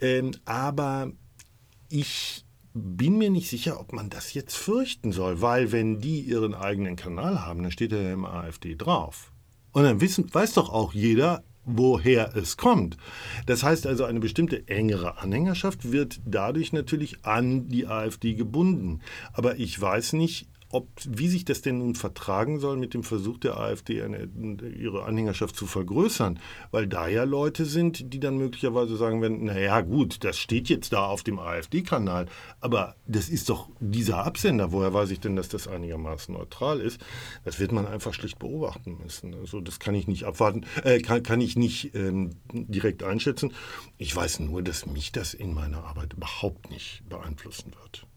Ähm, 0.01 0.33
aber 0.45 1.13
ich 1.89 2.45
bin 2.75 3.19
mir 3.19 3.31
nicht 3.31 3.49
sicher, 3.49 3.81
ob 3.81 3.93
man 3.93 4.11
das 4.11 4.35
jetzt 4.35 4.57
fürchten 4.57 5.13
soll, 5.13 5.41
weil 5.41 5.71
wenn 5.71 6.01
die 6.01 6.21
ihren 6.21 6.55
eigenen 6.55 6.97
Kanal 6.97 7.41
haben, 7.47 7.63
dann 7.63 7.73
steht 7.73 7.93
er 7.93 8.13
im 8.13 8.25
AfD 8.25 8.75
drauf. 8.75 9.33
Und 9.73 9.85
dann 9.85 10.01
wissen, 10.01 10.33
weiß 10.33 10.55
doch 10.55 10.71
auch 10.71 10.93
jeder, 10.93 11.45
woher 11.65 12.37
es 12.37 12.57
kommt. 12.57 12.97
Das 13.47 13.63
heißt 13.63 13.87
also, 13.87 14.05
eine 14.05 14.21
bestimmte 14.21 14.69
engere 14.69 15.19
Anhängerschaft 15.19 15.93
wird 15.93 16.21
dadurch 16.27 16.73
natürlich 16.73 17.25
an 17.25 17.69
die 17.69 17.87
AfD 17.87 18.35
gebunden. 18.35 19.01
Aber 19.33 19.57
ich 19.57 19.81
weiß 19.81 20.15
nicht, 20.15 20.49
ob, 20.75 20.89
wie 21.07 21.29
sich 21.29 21.45
das 21.45 21.63
denn 21.63 21.79
nun 21.79 21.95
vertragen 21.95 22.59
soll 22.59 22.77
mit 22.77 22.95
dem 22.95 23.05
Versuch 23.05 23.39
der 23.39 23.57
AfD, 23.57 24.03
eine, 24.03 24.29
ihre 24.77 25.05
Anhängerschaft 25.05 25.55
zu 25.55 25.67
vergrößern, 25.67 26.41
weil 26.73 26.89
da 26.89 27.07
ja 27.07 27.23
Leute 27.23 27.65
sind, 27.65 28.13
die 28.13 28.19
dann 28.19 28.39
möglicherweise 28.39 28.97
sagen 28.97 29.23
werden, 29.23 29.45
naja 29.45 29.83
gut, 29.83 30.25
das 30.25 30.37
steht 30.37 30.69
jetzt 30.69 30.93
da 30.93 31.07
auf 31.07 31.23
dem 31.23 31.39
AfD-Kanal, 31.39 32.27
aber 32.61 32.97
das 33.07 33.29
ist 33.29 33.51
doch 33.51 33.69
dieser 33.79 34.25
Absender, 34.25 34.73
woher 34.73 34.93
weiß 34.93 35.11
ich 35.11 35.21
denn, 35.21 35.37
dass 35.37 35.49
das 35.49 35.69
einigermaßen 35.69 36.35
neutral 36.35 36.81
ist? 36.81 37.01
Das 37.45 37.61
wird 37.61 37.71
man 37.71 37.87
einfach 37.87 38.13
schlicht 38.13 38.41
beobachten 38.41 38.99
müssen. 39.01 39.33
Also 39.35 39.61
das 39.61 39.79
kann 39.79 39.95
ich 39.95 40.09
nicht 40.09 40.25
abwarten, 40.25 40.67
äh, 40.83 40.99
kann, 40.99 41.23
kann 41.23 41.41
ich 41.41 41.55
nicht 41.55 41.95
ähm, 41.95 42.31
direkt 42.53 43.05
einschätzen. 43.05 43.53
Ich 43.97 44.15
weiß 44.15 44.41
nur, 44.41 44.61
dass 44.63 44.87
mich 44.87 45.13
das 45.13 45.35
in 45.35 45.55
meiner 45.55 45.85
Arbeit 45.85 46.15
überhaupt 46.15 46.71
nicht 46.71 47.05
beeinflussen 47.09 47.73
wird. 47.81 48.09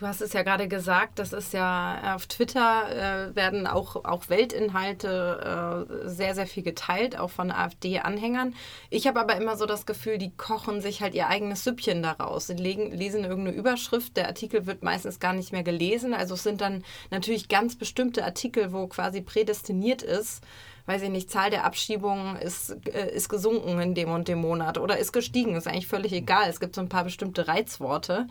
Du 0.00 0.06
hast 0.06 0.22
es 0.22 0.32
ja 0.32 0.42
gerade 0.42 0.66
gesagt, 0.66 1.18
das 1.18 1.34
ist 1.34 1.52
ja 1.52 2.14
auf 2.16 2.26
Twitter 2.26 3.28
äh, 3.28 3.36
werden 3.36 3.66
auch, 3.66 3.96
auch 3.96 4.30
Weltinhalte 4.30 5.86
äh, 5.86 6.08
sehr, 6.08 6.34
sehr 6.34 6.46
viel 6.46 6.62
geteilt, 6.62 7.18
auch 7.18 7.28
von 7.28 7.50
AfD-Anhängern. 7.50 8.54
Ich 8.88 9.06
habe 9.06 9.20
aber 9.20 9.36
immer 9.36 9.58
so 9.58 9.66
das 9.66 9.84
Gefühl, 9.84 10.16
die 10.16 10.34
kochen 10.34 10.80
sich 10.80 11.02
halt 11.02 11.14
ihr 11.14 11.28
eigenes 11.28 11.64
Süppchen 11.64 12.02
daraus. 12.02 12.46
Sie 12.46 12.54
legen, 12.54 12.92
lesen 12.92 13.24
irgendeine 13.24 13.54
Überschrift, 13.54 14.16
der 14.16 14.28
Artikel 14.28 14.64
wird 14.64 14.82
meistens 14.82 15.20
gar 15.20 15.34
nicht 15.34 15.52
mehr 15.52 15.64
gelesen. 15.64 16.14
Also 16.14 16.32
es 16.32 16.44
sind 16.44 16.62
dann 16.62 16.82
natürlich 17.10 17.48
ganz 17.48 17.76
bestimmte 17.76 18.24
Artikel, 18.24 18.72
wo 18.72 18.86
quasi 18.86 19.20
prädestiniert 19.20 20.00
ist, 20.00 20.42
weiß 20.86 21.02
ich 21.02 21.10
nicht, 21.10 21.30
Zahl 21.30 21.50
der 21.50 21.64
Abschiebungen 21.64 22.36
ist, 22.36 22.76
äh, 22.86 23.14
ist 23.14 23.28
gesunken 23.28 23.78
in 23.80 23.94
dem 23.94 24.10
und 24.10 24.28
dem 24.28 24.40
Monat 24.40 24.78
oder 24.78 24.98
ist 24.98 25.12
gestiegen, 25.12 25.54
ist 25.54 25.68
eigentlich 25.68 25.86
völlig 25.86 26.12
egal. 26.12 26.48
Es 26.48 26.58
gibt 26.58 26.74
so 26.74 26.80
ein 26.80 26.88
paar 26.88 27.04
bestimmte 27.04 27.46
Reizworte. 27.46 28.26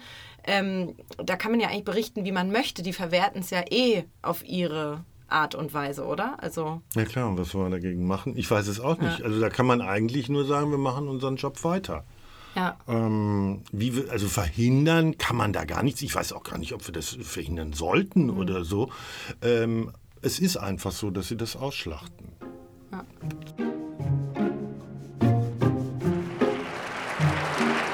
Ähm, 0.50 0.96
da 1.18 1.36
kann 1.36 1.52
man 1.52 1.60
ja 1.60 1.68
eigentlich 1.68 1.84
berichten, 1.84 2.26
wie 2.26 2.32
man 2.32 2.52
möchte. 2.52 2.82
Die 2.82 2.92
verwerten 2.92 3.42
es 3.42 3.52
ja 3.52 3.64
eh 3.70 4.06
auf 4.24 4.44
ihre 4.44 5.06
Art 5.28 5.54
und 5.54 5.76
Weise, 5.76 6.06
oder? 6.06 6.42
Also 6.42 6.82
ja 6.96 7.06
klar, 7.06 7.30
und 7.30 7.38
was 7.38 7.50
soll 7.50 7.62
man 7.62 7.72
dagegen 7.72 8.08
machen? 8.08 8.36
Ich 8.36 8.50
weiß 8.50 8.68
es 8.68 8.80
auch 8.80 8.98
nicht. 8.98 9.20
Ja. 9.20 9.26
Also 9.26 9.40
da 9.40 9.50
kann 9.50 9.68
man 9.68 9.82
eigentlich 9.82 10.28
nur 10.28 10.46
sagen, 10.46 10.72
wir 10.72 10.80
machen 10.80 11.08
unseren 11.08 11.36
Job 11.36 11.64
weiter. 11.64 12.04
Ja. 12.56 12.80
Ähm, 12.88 13.62
wie 13.72 13.96
wir, 13.96 14.12
also 14.12 14.28
verhindern 14.28 15.20
kann 15.20 15.36
man 15.36 15.54
da 15.54 15.66
gar 15.66 15.84
nichts. 15.84 16.02
Ich 16.02 16.16
weiß 16.16 16.34
auch 16.34 16.44
gar 16.44 16.58
nicht, 16.58 16.74
ob 16.74 16.88
wir 16.88 16.94
das 16.94 17.16
verhindern 17.22 17.74
sollten 17.74 18.24
mhm. 18.24 18.38
oder 18.40 18.66
so. 18.66 18.90
Ähm, 19.44 19.92
es 20.24 20.40
ist 20.40 20.58
einfach 20.58 20.92
so, 20.92 21.12
dass 21.12 21.28
sie 21.28 21.38
das 21.38 21.56
ausschlachten. 21.56 22.30
Ja. 22.92 23.06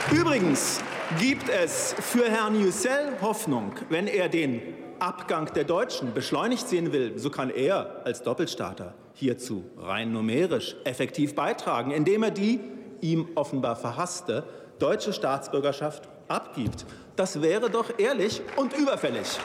Übrigens 0.10 0.80
gibt 1.20 1.50
es 1.50 1.96
für 2.00 2.30
Herrn 2.30 2.60
Yücel 2.60 3.20
Hoffnung, 3.22 3.74
wenn 3.90 4.08
er 4.08 4.30
den 4.30 4.62
Abgang 5.00 5.52
der 5.54 5.64
Deutschen 5.64 6.14
beschleunigt 6.14 6.68
sehen 6.68 6.92
will, 6.92 7.18
so 7.18 7.30
kann 7.30 7.50
er 7.50 8.02
als 8.06 8.24
Doppelstaater 8.24 8.94
hierzu 9.14 9.64
rein 9.78 10.12
numerisch 10.12 10.76
effektiv 10.84 11.36
beitragen, 11.36 11.92
indem 11.92 12.24
er 12.24 12.32
die 12.32 12.60
ihm 13.02 13.28
offenbar 13.36 13.76
verhasste 13.76 14.44
deutsche 14.80 15.14
Staatsbürgerschaft 15.14 16.08
abgibt. 16.28 16.86
Das 17.16 17.42
wäre 17.42 17.70
doch 17.70 17.98
ehrlich 17.98 18.42
und 18.58 18.74
überfällig. 18.74 19.40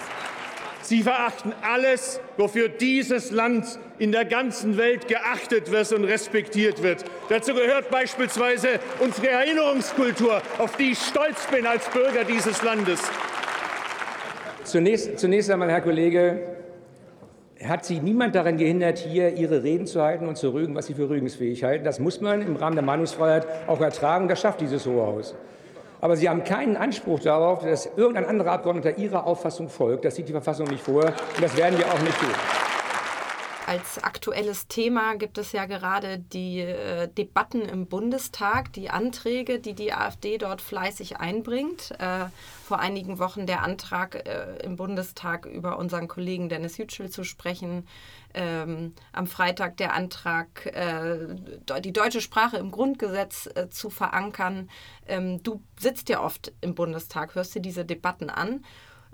Sie 0.82 1.02
verachten 1.02 1.52
alles, 1.62 2.20
wofür 2.36 2.68
dieses 2.68 3.30
Land 3.30 3.78
in 3.98 4.12
der 4.12 4.24
ganzen 4.24 4.76
Welt 4.76 5.08
geachtet 5.08 5.70
wird 5.70 5.92
und 5.92 6.04
respektiert 6.04 6.82
wird. 6.82 7.04
Dazu 7.28 7.54
gehört 7.54 7.90
beispielsweise 7.90 8.80
unsere 8.98 9.28
Erinnerungskultur, 9.28 10.40
auf 10.58 10.76
die 10.76 10.92
ich 10.92 10.98
stolz 10.98 11.46
bin 11.48 11.66
als 11.66 11.88
Bürger 11.90 12.24
dieses 12.24 12.62
Landes. 12.62 13.00
Zunächst, 14.64 15.18
zunächst 15.18 15.50
einmal, 15.50 15.70
Herr 15.70 15.80
Kollege, 15.80 16.40
hat 17.64 17.84
Sie 17.84 18.00
niemand 18.00 18.34
daran 18.34 18.56
gehindert, 18.56 18.98
hier 18.98 19.34
Ihre 19.34 19.62
Reden 19.62 19.86
zu 19.86 20.02
halten 20.02 20.26
und 20.26 20.36
zu 20.36 20.52
rügen, 20.52 20.74
was 20.74 20.86
Sie 20.86 20.94
für 20.94 21.10
rügensfähig 21.10 21.62
halten. 21.62 21.84
Das 21.84 21.98
muss 21.98 22.20
man 22.20 22.40
im 22.40 22.56
Rahmen 22.56 22.76
der 22.76 22.84
Meinungsfreiheit 22.84 23.46
auch 23.66 23.80
ertragen. 23.80 24.28
Das 24.28 24.40
schafft 24.40 24.60
dieses 24.60 24.86
Hohe 24.86 25.06
Haus. 25.06 25.34
Aber 26.00 26.16
Sie 26.16 26.28
haben 26.28 26.44
keinen 26.44 26.76
Anspruch 26.76 27.20
darauf, 27.20 27.62
dass 27.62 27.90
irgendein 27.96 28.24
anderer 28.24 28.52
Abgeordneter 28.52 28.96
Ihrer 28.98 29.26
Auffassung 29.26 29.68
folgt. 29.68 30.04
Das 30.04 30.16
sieht 30.16 30.28
die 30.28 30.32
Verfassung 30.32 30.66
nicht 30.68 30.82
vor 30.82 31.04
und 31.04 31.42
das 31.42 31.56
werden 31.56 31.78
wir 31.78 31.86
auch 31.86 32.00
nicht 32.00 32.18
tun. 32.18 32.69
Als 33.70 34.02
aktuelles 34.02 34.66
Thema 34.66 35.14
gibt 35.14 35.38
es 35.38 35.52
ja 35.52 35.64
gerade 35.64 36.18
die 36.18 36.58
äh, 36.58 37.06
Debatten 37.06 37.60
im 37.60 37.86
Bundestag, 37.86 38.72
die 38.72 38.90
Anträge, 38.90 39.60
die 39.60 39.74
die 39.74 39.92
AfD 39.92 40.38
dort 40.38 40.60
fleißig 40.60 41.18
einbringt. 41.18 41.92
Äh, 42.00 42.24
vor 42.64 42.80
einigen 42.80 43.20
Wochen 43.20 43.46
der 43.46 43.62
Antrag 43.62 44.26
äh, 44.26 44.56
im 44.64 44.74
Bundestag 44.74 45.46
über 45.46 45.78
unseren 45.78 46.08
Kollegen 46.08 46.48
Dennis 46.48 46.78
Yücel 46.78 47.10
zu 47.10 47.22
sprechen. 47.22 47.86
Ähm, 48.34 48.92
am 49.12 49.28
Freitag 49.28 49.76
der 49.76 49.94
Antrag, 49.94 50.66
äh, 50.66 51.80
die 51.80 51.92
deutsche 51.92 52.20
Sprache 52.20 52.56
im 52.56 52.72
Grundgesetz 52.72 53.48
äh, 53.54 53.70
zu 53.70 53.88
verankern. 53.88 54.68
Ähm, 55.06 55.44
du 55.44 55.62
sitzt 55.78 56.08
ja 56.08 56.20
oft 56.20 56.52
im 56.60 56.74
Bundestag, 56.74 57.36
hörst 57.36 57.54
dir 57.54 57.62
diese 57.62 57.84
Debatten 57.84 58.30
an. 58.30 58.64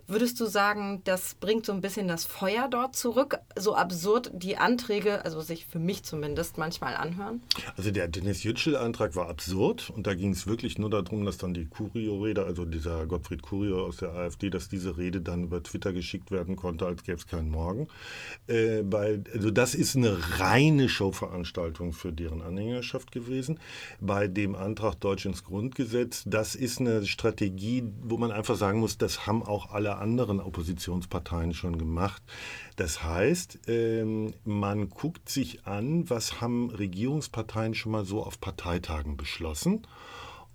Würdest 0.09 0.39
du 0.39 0.47
sagen, 0.47 1.01
das 1.03 1.35
bringt 1.35 1.67
so 1.67 1.73
ein 1.73 1.81
bisschen 1.81 2.07
das 2.07 2.25
Feuer 2.25 2.69
dort 2.71 2.95
zurück, 2.95 3.39
so 3.59 3.75
absurd 3.75 4.31
die 4.33 4.57
Anträge, 4.57 5.25
also 5.25 5.41
sich 5.41 5.67
für 5.67 5.81
mich 5.81 6.05
zumindest 6.05 6.59
manchmal 6.59 6.95
anhören? 6.95 7.43
Also 7.77 7.91
der 7.91 8.07
Dennis 8.07 8.45
Yücel-Antrag 8.45 9.17
war 9.17 9.29
absurd 9.29 9.91
und 9.91 10.07
da 10.07 10.15
ging 10.15 10.31
es 10.31 10.47
wirklich 10.47 10.79
nur 10.79 10.91
darum, 10.91 11.25
dass 11.25 11.39
dann 11.39 11.55
die 11.55 11.65
Curio-Rede, 11.65 12.45
also 12.45 12.65
dieser 12.65 13.05
Gottfried 13.07 13.43
Curio 13.43 13.85
aus 13.85 13.97
der 13.97 14.13
AfD, 14.13 14.49
dass 14.49 14.69
diese 14.69 14.97
Rede 14.97 15.21
dann 15.21 15.43
über 15.43 15.61
Twitter 15.61 15.93
geschickt 15.93 16.31
werden 16.31 16.55
konnte, 16.55 16.87
als 16.87 17.03
gäbe 17.03 17.19
es 17.19 17.27
keinen 17.27 17.51
Morgen. 17.51 17.89
Äh, 18.47 18.83
weil, 18.85 19.25
also 19.35 19.51
das 19.51 19.75
ist 19.75 19.97
eine 19.97 20.17
reine 20.39 20.89
Showveranstaltung 20.89 21.93
für 21.93 22.13
deren 22.13 22.43
Anhängerschaft 22.43 23.11
gewesen. 23.11 23.59
Bei 24.01 24.29
dem 24.29 24.55
Antrag 24.55 25.01
Deutsch 25.01 25.27
ins 25.27 25.43
Grundgesetz, 25.43 26.23
das 26.27 26.55
ist 26.55 26.81
eine 26.81 27.05
Strategie, 27.07 27.83
wo 28.03 28.19
man 28.19 28.31
einfach 28.31 28.55
sagen 28.55 28.79
muss, 28.79 28.99
das 28.99 29.27
haben 29.27 29.43
auch 29.43 29.73
alle 29.73 29.96
anderen 29.97 30.41
Oppositionsparteien 30.41 31.55
schon 31.55 31.79
gemacht. 31.79 32.23
Das 32.77 33.03
heißt, 33.03 33.61
ähm, 33.69 34.35
man 34.45 34.89
guckt 34.89 35.29
sich 35.29 35.67
an, 35.67 36.09
was 36.09 36.41
haben 36.41 36.71
Regierungsparteien 36.71 37.75
schon 37.75 37.93
mal 37.93 38.05
so 38.05 38.23
auf 38.23 38.41
Parteitagen 38.41 39.17
beschlossen 39.17 39.87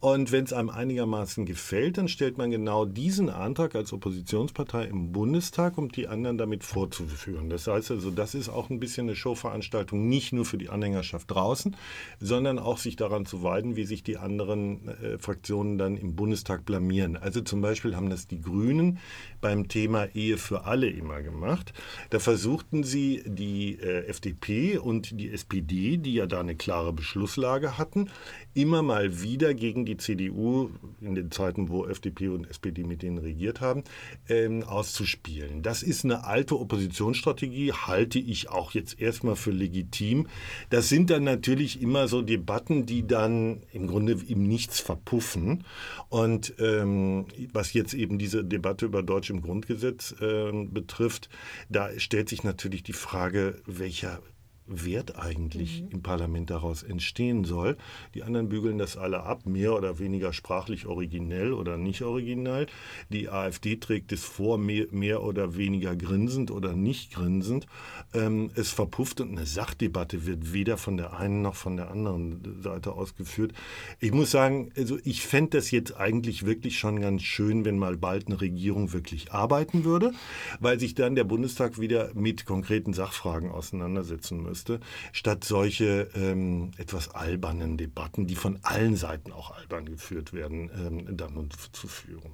und 0.02 0.32
wenn 0.32 0.46
es 0.46 0.52
einem 0.52 0.72
einigermaßen 0.72 1.46
gefällt, 1.46 2.00
dann 2.00 2.08
stellt 2.08 2.40
man 2.40 2.50
genau 2.50 2.86
diesen 2.86 3.30
Antrag 3.30 3.76
als 3.76 3.94
Oppositionspartei 3.94 4.86
im 4.86 5.12
Bundestag, 5.12 5.78
um 5.78 5.92
die 5.92 6.08
anderen 6.08 6.40
damit 6.40 6.64
vorzuführen. 6.64 7.52
Das 7.52 7.68
heißt 7.68 7.92
also, 7.92 8.10
das 8.10 8.34
ist 8.34 8.50
auch 8.50 8.72
ein 8.72 8.80
bisschen 8.80 9.06
eine 9.06 9.16
Showveranstaltung, 9.16 10.10
nicht 10.10 10.34
nur 10.34 10.46
für 10.46 10.58
die 10.58 10.70
Anhängerschaft 10.70 11.30
draußen, 11.30 11.76
sondern 12.20 12.58
auch 12.58 12.80
sich 12.80 12.96
daran 12.96 13.28
zu 13.28 13.44
weiden, 13.44 13.76
wie 13.76 13.86
sich 13.86 14.02
die 14.02 14.18
anderen 14.18 14.88
äh, 14.88 15.20
Fraktionen 15.20 15.78
dann 15.78 15.98
im 15.98 16.16
Bundestag 16.16 16.66
blamieren. 16.66 17.16
Also 17.16 17.42
zum 17.42 17.62
Beispiel 17.62 17.96
haben 17.96 18.10
das 18.10 18.26
die 18.26 18.42
Grünen 18.42 18.98
beim 19.40 19.68
Thema 19.68 20.06
Ehe 20.16 20.40
für 20.40 20.66
alle 20.66 20.90
immer 20.90 21.22
gemacht. 21.22 21.74
Da 22.10 22.18
versuchten 22.18 22.84
sie 22.84 23.22
die 23.28 23.80
äh, 23.80 24.08
FDP 24.08 24.80
und 24.80 25.20
die 25.20 25.30
SPD, 25.30 25.98
die 25.98 26.16
ja 26.16 26.26
da 26.26 26.40
eine 26.40 26.56
klare 26.56 26.92
Beschlusslage 26.92 27.78
hatten, 27.78 28.10
immer 28.54 28.82
mal 28.82 29.22
wieder 29.22 29.54
gegen 29.54 29.86
die 29.86 29.98
CDU 29.98 30.70
in 31.00 31.16
den 31.16 31.32
Zeiten, 31.32 31.70
wo 31.70 31.86
FDP 31.86 32.30
und 32.30 32.50
SPD 32.50 32.84
mit 32.84 33.02
denen 33.02 33.18
regiert 33.18 33.62
haben, 33.62 33.84
ähm, 34.30 34.64
auszuspielen. 34.64 35.62
Das 35.62 35.84
ist 35.84 36.06
eine 36.06 36.26
alte 36.26 36.60
Oppositionsstrategie, 36.60 37.72
halte 37.72 38.20
ich 38.20 38.50
auch 38.50 38.72
jetzt 38.72 39.00
erstmal 39.00 39.36
für 39.36 39.52
legitim. 39.52 40.28
Das 40.70 40.90
sind 40.90 41.10
dann 41.10 41.24
natürlich 41.24 41.82
immer 41.82 42.08
so 42.08 42.22
Debatten, 42.22 42.86
die 42.86 43.08
dann 43.08 43.64
im 43.72 43.88
Grunde 43.88 44.18
im 44.28 44.44
Nichts 44.44 44.80
verpuffen. 44.80 45.64
Und 46.10 46.54
ähm, 46.60 47.26
was 47.54 47.74
jetzt 47.74 47.94
eben 47.94 48.20
diese 48.20 48.44
Debatte 48.44 48.86
über 48.86 49.04
Deutsch 49.04 49.30
im 49.30 49.42
Grundgesetz 49.42 50.16
äh, 50.20 50.52
betrifft, 50.66 51.30
da 51.70 51.90
stellt 51.98 52.30
sich 52.30 52.44
natürlich 52.44 52.84
die 52.84 52.94
Frage, 52.94 53.62
welcher 53.66 54.22
Wert 54.72 55.18
eigentlich 55.18 55.84
mhm. 55.84 55.90
im 55.90 56.02
Parlament 56.02 56.50
daraus 56.50 56.84
entstehen 56.84 57.44
soll. 57.44 57.78
Die 58.14 58.24
anderen 58.24 58.50
bügeln 58.50 58.78
das 58.78 58.98
alle 58.98 59.24
ab, 59.24 59.46
mehr 59.46 59.76
oder 59.76 60.00
weniger 60.00 60.34
sprachlich 60.34 60.86
originell 60.86 61.54
oder 61.54 61.78
nicht 61.78 62.02
originell. 62.02 62.68
Die 63.10 63.30
AfD 63.30 63.78
trägt 63.78 64.12
es 64.12 64.24
vor, 64.24 64.58
mehr, 64.58 64.88
mehr 64.92 65.24
oder 65.24 65.56
weniger 65.56 65.96
grinsend 65.96 66.52
oder 66.52 66.76
nicht 66.76 67.14
grinsend. 67.14 67.68
Ähm, 68.14 68.52
es 68.56 68.72
verpufft 68.72 69.22
und 69.22 69.32
eine 69.32 69.46
Sachdebatte 69.46 70.26
wird 70.26 70.54
weder 70.54 70.78
von 70.78 70.98
der 70.98 71.18
einen 71.18 71.42
noch 71.42 71.56
von 71.56 71.78
der 71.78 71.92
anderen 71.92 72.62
Seite 72.62 72.94
ausgeführt. 72.94 73.54
Ich 74.00 74.12
muss 74.12 74.32
sagen, 74.32 74.72
also 74.78 74.98
ich 75.04 75.22
fände 75.22 75.58
das 75.58 75.72
jetzt 75.72 75.98
eigentlich 75.98 76.46
wirklich 76.46 76.80
schon 76.80 77.00
ganz 77.02 77.24
schön, 77.24 77.66
wenn 77.66 77.78
mal 77.78 77.98
bald 77.98 78.28
eine 78.28 78.40
Regierung 78.40 78.94
wirklich 78.94 79.32
arbeiten 79.32 79.84
würde, 79.84 80.12
weil 80.60 80.80
sich 80.80 80.96
dann 80.96 81.16
der 81.16 81.24
Bundestag 81.24 81.80
wieder 81.80 82.12
mit 82.14 82.46
konkreten 82.46 82.94
Sachfragen 82.94 83.50
auseinandersetzen 83.50 84.42
müsste 84.42 84.61
müsste, 84.62 84.80
statt 85.12 85.44
solche 85.44 86.10
ähm, 86.16 86.72
etwas 86.78 87.14
albernen 87.14 87.78
Debatten, 87.78 88.28
die 88.28 88.36
von 88.36 88.60
allen 88.64 88.96
Seiten 88.96 89.32
auch 89.32 89.52
albern 89.52 89.86
geführt 89.86 90.34
werden, 90.34 90.70
ähm, 90.74 91.18
dann 91.18 91.50
zu 91.72 91.88
führen. 91.88 92.32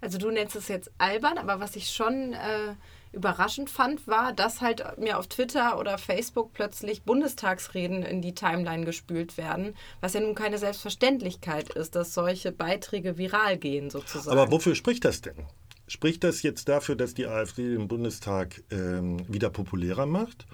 Also 0.00 0.18
du 0.18 0.30
nennst 0.30 0.54
es 0.54 0.68
jetzt 0.68 0.90
albern, 0.98 1.36
aber 1.38 1.58
was 1.58 1.74
ich 1.74 1.90
schon 1.90 2.32
äh, 2.32 2.74
überraschend 3.12 3.70
fand, 3.70 4.06
war, 4.06 4.32
dass 4.32 4.60
halt 4.60 4.84
mir 4.98 5.18
auf 5.18 5.26
Twitter 5.26 5.78
oder 5.78 5.98
Facebook 5.98 6.52
plötzlich 6.52 7.02
Bundestagsreden 7.02 8.02
in 8.02 8.22
die 8.22 8.34
Timeline 8.34 8.84
gespült 8.84 9.36
werden, 9.36 9.74
was 10.00 10.14
ja 10.14 10.20
nun 10.20 10.36
keine 10.36 10.58
Selbstverständlichkeit 10.58 11.70
ist, 11.70 11.96
dass 11.96 12.14
solche 12.14 12.52
Beiträge 12.52 13.18
viral 13.18 13.56
gehen 13.56 13.90
sozusagen. 13.90 14.38
Aber 14.38 14.52
wofür 14.52 14.76
spricht 14.76 15.04
das 15.04 15.22
denn? 15.22 15.46
Spricht 15.94 16.24
das 16.24 16.42
jetzt 16.42 16.68
dafür, 16.68 16.96
dass 16.96 17.14
die 17.14 17.28
AfD 17.28 17.68
den 17.68 17.86
Bundestag 17.86 18.64
ähm, 18.72 19.18
wieder 19.32 19.48
populärer 19.48 20.06
macht? 20.06 20.44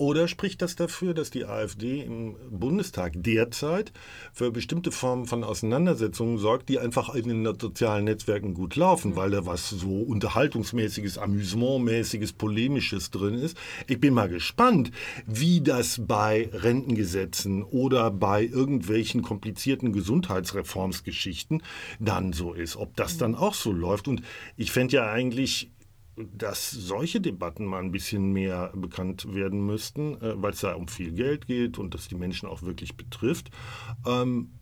Oder 0.00 0.28
spricht 0.28 0.62
das 0.62 0.76
dafür, 0.76 1.12
dass 1.12 1.28
die 1.28 1.44
AfD 1.44 2.00
im 2.00 2.34
Bundestag 2.50 3.12
derzeit 3.16 3.92
für 4.32 4.50
bestimmte 4.50 4.92
Formen 4.92 5.26
von 5.26 5.44
Auseinandersetzungen 5.44 6.38
sorgt, 6.38 6.70
die 6.70 6.78
einfach 6.78 7.14
in 7.14 7.28
den 7.28 7.44
sozialen 7.60 8.04
Netzwerken 8.04 8.54
gut 8.54 8.76
laufen, 8.76 9.14
weil 9.14 9.30
da 9.30 9.44
was 9.44 9.68
so 9.68 10.00
unterhaltungsmäßiges, 10.00 11.18
amüsementmäßiges, 11.18 12.32
polemisches 12.32 13.10
drin 13.10 13.34
ist? 13.34 13.58
Ich 13.88 14.00
bin 14.00 14.14
mal 14.14 14.30
gespannt, 14.30 14.90
wie 15.26 15.60
das 15.60 16.00
bei 16.06 16.48
Rentengesetzen 16.50 17.62
oder 17.62 18.10
bei 18.10 18.42
irgendwelchen 18.46 19.20
komplizierten 19.20 19.92
Gesundheitsreformsgeschichten 19.92 21.62
dann 21.98 22.32
so 22.32 22.54
ist. 22.54 22.76
Ob 22.76 22.96
das 22.96 23.18
dann 23.18 23.34
auch 23.34 23.52
so 23.52 23.70
läuft. 23.70 24.08
Und 24.08 24.22
ich 24.56 24.72
fände 24.72 24.89
ja 24.92 25.10
eigentlich 25.10 25.70
dass 26.16 26.70
solche 26.70 27.20
Debatten 27.20 27.64
mal 27.64 27.82
ein 27.82 27.92
bisschen 27.92 28.32
mehr 28.32 28.72
bekannt 28.74 29.32
werden 29.34 29.64
müssten, 29.64 30.20
äh, 30.20 30.34
weil 30.42 30.52
es 30.52 30.60
da 30.60 30.74
um 30.74 30.88
viel 30.88 31.12
Geld 31.12 31.46
geht 31.46 31.78
und 31.78 31.94
das 31.94 32.08
die 32.08 32.14
Menschen 32.14 32.48
auch 32.48 32.62
wirklich 32.62 32.96
betrifft. 32.96 33.50
Ähm, 34.06 34.52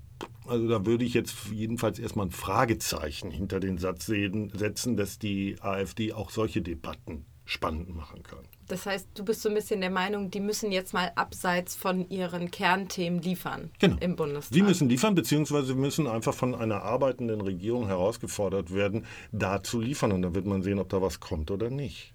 also 0.46 0.68
da 0.68 0.84
würde 0.84 1.04
ich 1.04 1.14
jetzt 1.14 1.36
jedenfalls 1.52 1.98
erstmal 1.98 2.26
ein 2.26 2.32
Fragezeichen 2.32 3.30
hinter 3.30 3.60
den 3.60 3.78
Satz 3.78 4.06
setzen, 4.06 4.96
dass 4.96 5.18
die 5.18 5.56
AfD 5.60 6.12
auch 6.12 6.30
solche 6.30 6.60
Debatten 6.62 7.24
spannend 7.44 7.94
machen 7.94 8.22
kann. 8.22 8.47
Das 8.68 8.85
heißt, 8.85 9.09
du 9.14 9.24
bist 9.24 9.42
so 9.42 9.48
ein 9.48 9.54
bisschen 9.54 9.81
der 9.81 9.90
Meinung, 9.90 10.31
die 10.31 10.40
müssen 10.40 10.70
jetzt 10.70 10.92
mal 10.92 11.11
abseits 11.14 11.74
von 11.74 12.09
ihren 12.11 12.50
Kernthemen 12.50 13.22
liefern 13.22 13.70
genau. 13.78 13.96
im 14.00 14.14
Bundestag. 14.14 14.54
Sie 14.54 14.62
müssen 14.62 14.88
liefern, 14.88 15.14
beziehungsweise 15.14 15.74
müssen 15.74 16.07
einfach 16.07 16.35
von 16.35 16.54
einer 16.54 16.83
arbeitenden 16.83 17.40
Regierung 17.40 17.87
herausgefordert 17.87 18.72
werden, 18.72 19.07
da 19.33 19.62
zu 19.62 19.81
liefern. 19.81 20.12
Und 20.12 20.22
dann 20.22 20.35
wird 20.35 20.46
man 20.46 20.62
sehen, 20.62 20.78
ob 20.78 20.90
da 20.90 21.00
was 21.00 21.18
kommt 21.18 21.50
oder 21.50 21.70
nicht. 21.70 22.12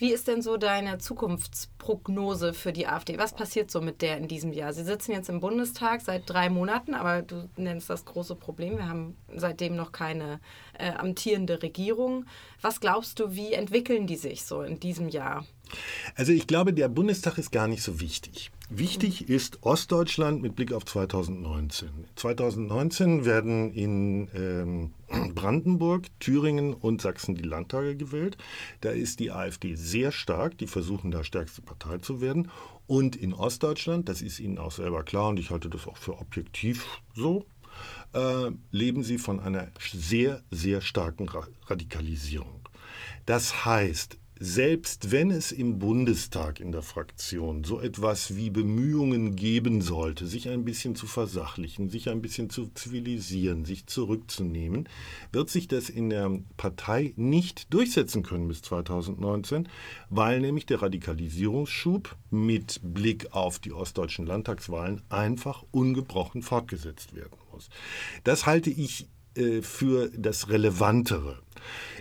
Wie 0.00 0.14
ist 0.14 0.28
denn 0.28 0.40
so 0.40 0.56
deine 0.56 0.96
Zukunftsprognose 0.96 2.54
für 2.54 2.72
die 2.72 2.86
AfD? 2.86 3.18
Was 3.18 3.34
passiert 3.34 3.70
so 3.70 3.82
mit 3.82 4.00
der 4.00 4.16
in 4.16 4.28
diesem 4.28 4.54
Jahr? 4.54 4.72
Sie 4.72 4.82
sitzen 4.82 5.12
jetzt 5.12 5.28
im 5.28 5.40
Bundestag 5.40 6.00
seit 6.00 6.22
drei 6.24 6.48
Monaten, 6.48 6.94
aber 6.94 7.20
du 7.20 7.50
nennst 7.56 7.90
das 7.90 8.06
große 8.06 8.34
Problem. 8.34 8.78
Wir 8.78 8.88
haben 8.88 9.18
seitdem 9.36 9.76
noch 9.76 9.92
keine 9.92 10.40
äh, 10.78 10.92
amtierende 10.92 11.62
Regierung. 11.62 12.24
Was 12.62 12.80
glaubst 12.80 13.20
du, 13.20 13.34
wie 13.34 13.52
entwickeln 13.52 14.06
die 14.06 14.16
sich 14.16 14.46
so 14.46 14.62
in 14.62 14.80
diesem 14.80 15.10
Jahr? 15.10 15.44
Also 16.14 16.32
ich 16.32 16.46
glaube, 16.46 16.72
der 16.72 16.88
Bundestag 16.88 17.38
ist 17.38 17.52
gar 17.52 17.68
nicht 17.68 17.82
so 17.82 18.00
wichtig. 18.00 18.50
Wichtig 18.68 19.28
ist 19.28 19.62
Ostdeutschland 19.62 20.42
mit 20.42 20.54
Blick 20.54 20.72
auf 20.72 20.84
2019. 20.84 21.88
2019 22.14 23.24
werden 23.24 23.72
in 23.72 24.28
ähm, 24.34 24.94
Brandenburg, 25.34 26.06
Thüringen 26.20 26.74
und 26.74 27.02
Sachsen 27.02 27.34
die 27.34 27.42
Landtage 27.42 27.96
gewählt. 27.96 28.36
Da 28.80 28.90
ist 28.90 29.18
die 29.18 29.32
AfD 29.32 29.74
sehr 29.74 30.12
stark. 30.12 30.56
Die 30.58 30.66
versuchen 30.66 31.10
da 31.10 31.24
stärkste 31.24 31.62
Partei 31.62 31.98
zu 31.98 32.20
werden. 32.20 32.50
Und 32.86 33.16
in 33.16 33.32
Ostdeutschland, 33.32 34.08
das 34.08 34.22
ist 34.22 34.40
Ihnen 34.40 34.58
auch 34.58 34.72
selber 34.72 35.02
klar 35.02 35.28
und 35.28 35.38
ich 35.38 35.50
halte 35.50 35.68
das 35.68 35.86
auch 35.86 35.96
für 35.96 36.18
objektiv 36.18 36.86
so, 37.14 37.46
äh, 38.12 38.50
leben 38.70 39.02
sie 39.02 39.18
von 39.18 39.40
einer 39.40 39.68
sehr, 39.92 40.42
sehr 40.50 40.80
starken 40.80 41.28
Radikalisierung. 41.66 42.68
Das 43.26 43.64
heißt, 43.64 44.18
selbst 44.42 45.12
wenn 45.12 45.30
es 45.30 45.52
im 45.52 45.78
Bundestag 45.78 46.60
in 46.60 46.72
der 46.72 46.80
Fraktion 46.80 47.62
so 47.62 47.78
etwas 47.78 48.36
wie 48.36 48.48
Bemühungen 48.48 49.36
geben 49.36 49.82
sollte, 49.82 50.26
sich 50.26 50.48
ein 50.48 50.64
bisschen 50.64 50.96
zu 50.96 51.06
versachlichen, 51.06 51.90
sich 51.90 52.08
ein 52.08 52.22
bisschen 52.22 52.48
zu 52.48 52.68
zivilisieren, 52.68 53.66
sich 53.66 53.84
zurückzunehmen, 53.84 54.88
wird 55.30 55.50
sich 55.50 55.68
das 55.68 55.90
in 55.90 56.08
der 56.08 56.40
Partei 56.56 57.12
nicht 57.16 57.72
durchsetzen 57.74 58.22
können 58.22 58.48
bis 58.48 58.62
2019, 58.62 59.68
weil 60.08 60.40
nämlich 60.40 60.64
der 60.64 60.80
Radikalisierungsschub 60.80 62.16
mit 62.30 62.80
Blick 62.82 63.34
auf 63.34 63.58
die 63.58 63.72
ostdeutschen 63.72 64.24
Landtagswahlen 64.24 65.02
einfach 65.10 65.64
ungebrochen 65.70 66.40
fortgesetzt 66.40 67.14
werden 67.14 67.36
muss. 67.52 67.68
Das 68.24 68.46
halte 68.46 68.70
ich 68.70 69.06
äh, 69.34 69.62
für 69.62 70.10
das 70.16 70.48
Relevantere. 70.48 71.38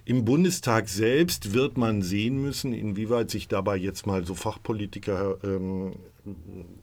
Im 0.06 0.26
Bundestag 0.26 0.90
selbst 0.90 1.54
wird 1.54 1.78
man 1.78 2.02
sehen 2.02 2.42
müssen, 2.42 2.74
inwieweit 2.74 3.30
sich 3.30 3.48
dabei 3.48 3.78
jetzt 3.78 4.08
mal 4.08 4.26
so 4.26 4.36
Fachpolitiker 4.36 5.38
ähm, 5.44 5.94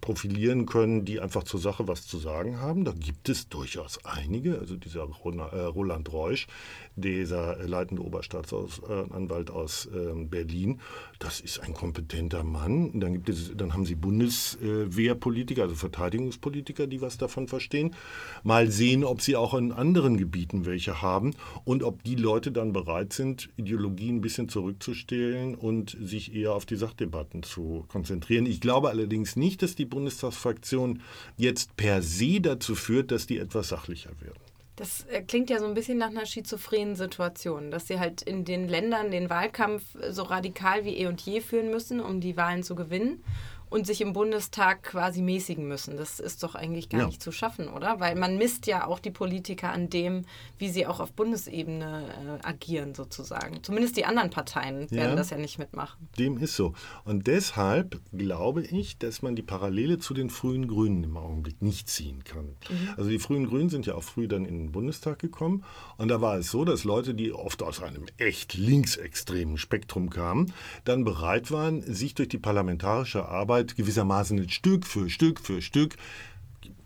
profilieren 0.01 0.67
können, 0.67 1.05
die 1.05 1.21
einfach 1.21 1.45
zur 1.45 1.61
Sache 1.61 1.89
was 1.89 2.07
zu 2.07 2.19
sagen 2.19 2.61
haben. 2.61 2.85
Da 2.85 2.93
gibt 2.93 3.29
es 3.29 3.49
durchaus 3.49 4.05
einige. 4.05 4.59
Also 4.59 4.77
dieser 4.77 5.03
äh, 5.03 5.61
Roland 5.61 6.13
Reusch, 6.13 6.47
dieser 6.97 7.57
leitende 7.67 8.03
Oberstaatsanwalt 8.03 9.51
aus 9.51 9.89
ähm, 9.95 10.29
Berlin, 10.29 10.81
das 11.19 11.41
ist 11.41 11.61
ein 11.61 11.75
kompetenter 11.75 12.43
Mann. 12.43 12.99
Dann, 12.99 13.13
gibt 13.13 13.29
es, 13.29 13.53
dann 13.55 13.75
haben 13.75 13.85
sie 13.85 13.95
Bundeswehrpolitiker, 13.95 15.63
also 15.63 15.75
Verteidigungspolitiker, 15.75 16.87
die 16.87 17.01
was 17.01 17.19
davon 17.19 17.49
verstehen. 17.49 17.95
Mal 18.43 18.71
sehen, 18.71 19.05
ob 19.05 19.21
sie 19.21 19.37
auch 19.37 19.55
in 19.55 19.73
anderen 19.73 20.17
Gebieten 20.17 20.65
welche 20.65 21.03
haben 21.03 21.35
und 21.65 21.83
ob 21.83 22.03
die 22.03 22.17
Leute 22.17 22.51
dann 22.51 22.73
bereit 22.73 23.13
sind, 23.13 23.51
Ideologien 23.57 24.17
ein 24.17 24.21
bisschen 24.21 24.49
zurückzustellen 24.49 25.55
und 25.55 25.97
sich 26.01 26.35
eher 26.35 26.55
auf 26.55 26.67
die 26.67 26.77
Sachdebatten 26.77 27.43
zu 27.43 27.85
konzentrieren. 27.89 28.47
Ich 28.47 28.61
glaube 28.61 28.89
allerdings 28.89 29.37
nicht, 29.37 29.63
dass 29.63 29.75
die 29.75 29.85
Bundestagsfraktion 29.85 31.03
jetzt 31.37 31.77
per 31.77 32.03
se 32.03 32.41
dazu 32.41 32.75
führt, 32.75 33.11
dass 33.11 33.27
die 33.27 33.39
etwas 33.39 33.69
sachlicher 33.69 34.11
werden. 34.21 34.46
Das 34.77 35.07
äh, 35.07 35.23
klingt 35.23 35.49
ja 35.49 35.59
so 35.59 35.67
ein 35.67 35.75
bisschen 35.75 35.97
nach 35.97 36.11
einer 36.11 36.27
schizophrenen 36.27 36.97
Situation, 36.97 37.71
dass 37.71 37.89
sie 37.89 37.99
halt 37.99 38.21
in 38.23 38.45
den 38.45 38.69
Ländern 38.69 39.11
den 39.11 39.31
Wahlkampf 39.31 39.97
so 40.11 40.23
radikal 40.23 40.85
wie 40.85 40.99
eh 40.99 41.07
und 41.07 41.21
je 41.23 41.41
führen 41.41 41.71
müssen, 41.71 42.01
um 42.01 42.21
die 42.21 42.37
Wahlen 42.37 42.63
zu 42.63 42.75
gewinnen 42.75 43.25
und 43.69 43.87
sich 43.87 44.01
im 44.01 44.13
Bundestag 44.13 44.83
quasi 44.83 45.23
mäßigen 45.23 45.67
müssen. 45.67 45.97
Das 45.97 46.21
ist 46.21 46.43
doch 46.43 46.55
eigentlich 46.55 46.89
gar 46.89 47.03
ja. 47.03 47.07
nicht 47.07 47.23
zu 47.23 47.33
schaffen, 47.33 47.69
oder? 47.69 47.99
Weil 48.01 48.15
man 48.15 48.39
misst 48.39 48.67
ja 48.67 48.87
auch 48.87 49.01
die 49.01 49.11
Politiker 49.11 49.73
an 49.73 49.91
dem, 49.91 50.25
wie 50.59 50.69
sie 50.69 50.87
auch 50.87 51.01
auf 51.01 51.13
Bundesebene 51.13 52.41
äh, 52.43 52.47
agieren, 52.47 52.95
sozusagen. 52.95 53.63
Zumindest 53.63 53.97
die 53.97 54.05
anderen 54.05 54.31
Parteien 54.31 54.91
werden 54.91 55.11
ja, 55.11 55.17
das 55.17 55.31
ja 55.31 55.37
nicht 55.37 55.59
mitmachen. 55.59 56.09
Dem 56.19 56.39
ist 56.39 56.55
so. 56.55 56.75
Und 57.05 57.27
deshalb 57.27 58.01
glaube 58.13 58.63
ich, 58.63 58.99
dass 58.99 59.23
man 59.23 59.35
die 59.35 59.43
Parallele 59.43 59.99
zu 59.99 60.15
den 60.15 60.31
frühen 60.31 60.69
Grünen 60.69 61.03
im 61.03 61.17
Augenblick 61.17 61.61
nicht 61.61 61.89
ziehen 61.89 62.23
kann. 62.25 62.57
Mhm. 62.71 62.91
Also 62.97 63.11
die 63.11 63.19
frühen 63.19 63.47
Grünen 63.47 63.69
sind 63.69 63.87
ja 63.87 63.95
auch 63.95 64.05
früh 64.05 64.29
dann 64.29 64.45
in 64.45 64.59
den 64.59 64.73
Bundestag 64.73 65.19
gekommen. 65.19 65.65
Und 65.97 66.09
da 66.09 66.21
war 66.21 66.39
es 66.39 66.51
so, 66.51 66.65
dass 66.65 66.85
Leute, 66.85 67.15
die 67.15 67.33
oft 67.33 67.63
aus 67.63 67.83
einem 67.83 68.07
echt 68.17 68.55
linksextremen 68.55 69.59
Spektrum 69.59 70.11
kamen, 70.11 70.53
dann 70.85 71.05
bereit 71.05 71.51
waren, 71.51 71.83
sich 71.83 72.15
durch 72.15 72.29
die 72.29 72.39
parlamentarische 72.39 73.27
Arbeit 73.29 73.56
Arbeit 73.57 73.75
gewissermaßen 73.75 74.51
Stück 74.51 74.87
für 74.87 75.09
Stück 75.09 75.41
für 75.41 75.63
Stück 75.63 75.97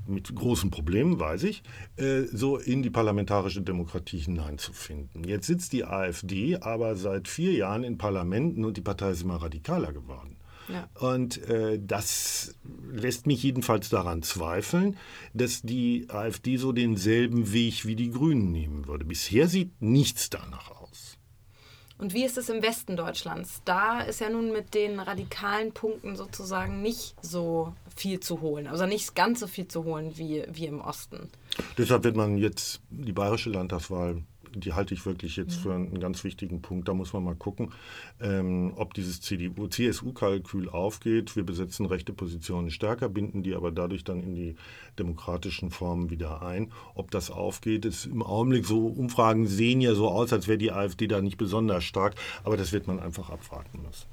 mit 0.07 0.33
großen 0.33 0.71
Problemen, 0.71 1.19
weiß 1.19 1.43
ich, 1.45 1.63
äh, 1.97 2.23
so 2.33 2.59
in 2.59 2.83
die 2.83 2.91
parlamentarische 2.91 3.61
Demokratie 3.61 4.19
hineinzufinden. 4.19 5.25
Jetzt 5.25 5.49
sitzt 5.49 5.73
die 5.73 5.85
AfD 5.85 6.59
aber 6.61 6.95
seit 6.95 7.27
vier 7.27 7.53
Jahren 7.53 7.83
in 7.83 7.99
Parlamenten 7.99 8.65
und 8.65 8.77
die 8.77 8.83
Partei 8.83 9.11
ist 9.11 9.23
immer 9.23 9.43
radikaler 9.43 9.93
geworden. 9.93 10.37
Ja. 10.69 10.89
Und 11.01 11.43
äh, 11.49 11.81
das 11.85 12.55
lässt 12.93 13.27
mich 13.27 13.43
jedenfalls 13.43 13.89
daran 13.89 14.23
zweifeln, 14.23 14.97
dass 15.35 15.63
die 15.63 16.07
AfD 16.09 16.57
so 16.57 16.71
denselben 16.71 17.53
Weg 17.53 17.85
wie 17.85 17.97
die 17.97 18.11
Grünen 18.11 18.53
nehmen 18.53 18.87
würde. 18.87 19.05
Bisher 19.05 19.49
sieht 19.49 19.83
nichts 19.83 20.31
danach 20.31 20.71
aus. 20.71 20.80
Und 22.01 22.15
wie 22.15 22.25
ist 22.25 22.39
es 22.39 22.49
im 22.49 22.63
Westen 22.63 22.97
Deutschlands? 22.97 23.61
Da 23.67 24.01
ist 24.01 24.21
ja 24.21 24.31
nun 24.31 24.53
mit 24.53 24.75
den 24.75 25.01
radikalen 25.01 25.73
Punkten 25.73 26.17
sozusagen 26.17 26.81
nicht 26.81 27.15
so 27.21 27.75
viel 27.95 28.21
zu 28.21 28.41
holen, 28.41 28.67
also 28.67 28.87
nicht 28.87 29.15
ganz 29.15 29.41
so 29.41 29.47
viel 29.47 29.69
zu 29.69 29.85
holen 29.85 30.17
wie, 30.17 30.45
wie 30.51 30.67
im 30.67 30.81
Osten. 30.81 31.29
Deshalb 31.77 32.05
wird 32.05 32.17
man 32.17 32.39
jetzt 32.39 32.81
die 32.89 33.13
bayerische 33.13 33.51
Landtagswahl 33.51 34.23
die 34.55 34.73
halte 34.73 34.95
ich 34.95 35.05
wirklich 35.07 35.37
jetzt 35.37 35.57
für 35.57 35.75
einen 35.75 36.01
ganz 36.01 36.25
wichtigen 36.25 36.63
Punkt. 36.63 36.89
Da 36.89 36.95
muss 36.95 37.13
man 37.13 37.25
mal 37.25 37.35
gucken, 37.35 37.73
ähm, 38.21 38.73
ob 38.77 38.95
dieses 38.95 39.21
CSU-Kalkül 39.21 40.69
aufgeht. 40.69 41.37
Wir 41.37 41.45
besetzen 41.45 41.87
rechte 41.87 42.13
Positionen 42.13 42.71
stärker, 42.71 43.09
binden 43.09 43.43
die 43.43 43.55
aber 43.55 43.71
dadurch 43.71 44.05
dann 44.05 44.23
in 44.23 44.35
die 44.35 44.57
demokratischen 44.99 45.71
Formen 45.71 46.11
wieder 46.11 46.43
ein. 46.43 46.73
Ob 46.95 47.11
das 47.11 47.31
aufgeht, 47.31 47.85
ist 47.85 48.07
im 48.07 48.23
Augenblick 48.23 48.67
so, 48.67 48.87
Umfragen 48.87 49.47
sehen 49.47 49.81
ja 49.81 49.95
so 49.95 50.09
aus, 50.09 50.33
als 50.33 50.49
wäre 50.49 50.59
die 50.59 50.73
AfD 50.73 51.07
da 51.07 51.21
nicht 51.21 51.39
besonders 51.39 51.85
stark, 51.85 52.15
aber 52.45 52.57
das 52.57 52.73
wird 52.73 52.87
man 52.87 53.01
einfach 53.01 53.31
abwarten 53.31 53.83
müssen. 53.83 54.07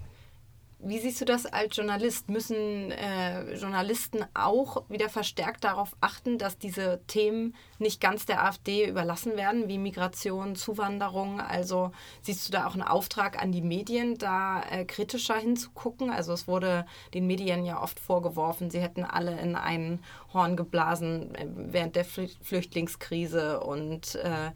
Wie 0.80 1.00
siehst 1.00 1.20
du 1.20 1.26
das 1.26 1.46
als 1.48 1.76
Journalist? 1.76 2.30
Müssen 2.30 2.92
äh, 2.92 3.56
Journalisten 3.56 4.26
auch 4.36 4.88
wieder 4.90 5.10
verstärkt 5.10 5.64
darauf 5.64 5.96
achten, 6.02 6.38
dass 6.38 6.60
diese 6.60 7.02
Themen 7.08 7.56
nicht 7.80 8.02
ganz 8.02 8.26
der 8.26 8.44
AfD 8.44 8.88
überlassen 8.88 9.38
werden, 9.38 9.68
wie 9.68 9.78
Migration, 9.78 10.56
Zuwanderung? 10.56 11.40
Also 11.40 11.92
siehst 12.22 12.48
du 12.48 12.52
da 12.52 12.68
auch 12.68 12.74
einen 12.74 12.84
Auftrag 12.84 13.42
an 13.42 13.52
die 13.52 13.62
Medien, 13.62 14.18
da 14.18 14.62
äh, 14.70 14.86
kritischer 14.86 15.36
hinzugucken? 15.36 16.10
Also 16.10 16.34
es 16.34 16.48
wurde 16.48 16.86
den 17.14 17.28
Medien 17.28 17.66
ja 17.66 17.82
oft 17.82 18.00
vorgeworfen, 18.00 18.70
sie 18.70 18.80
hätten 18.80 19.04
alle 19.04 19.40
in 19.40 19.56
einen 19.56 20.04
Horn 20.34 20.56
geblasen 20.56 21.36
äh, 21.36 21.48
während 21.56 21.96
der 21.96 22.06
Flüchtlingskrise 22.06 23.60
und 23.60 24.16
äh, 24.16 24.52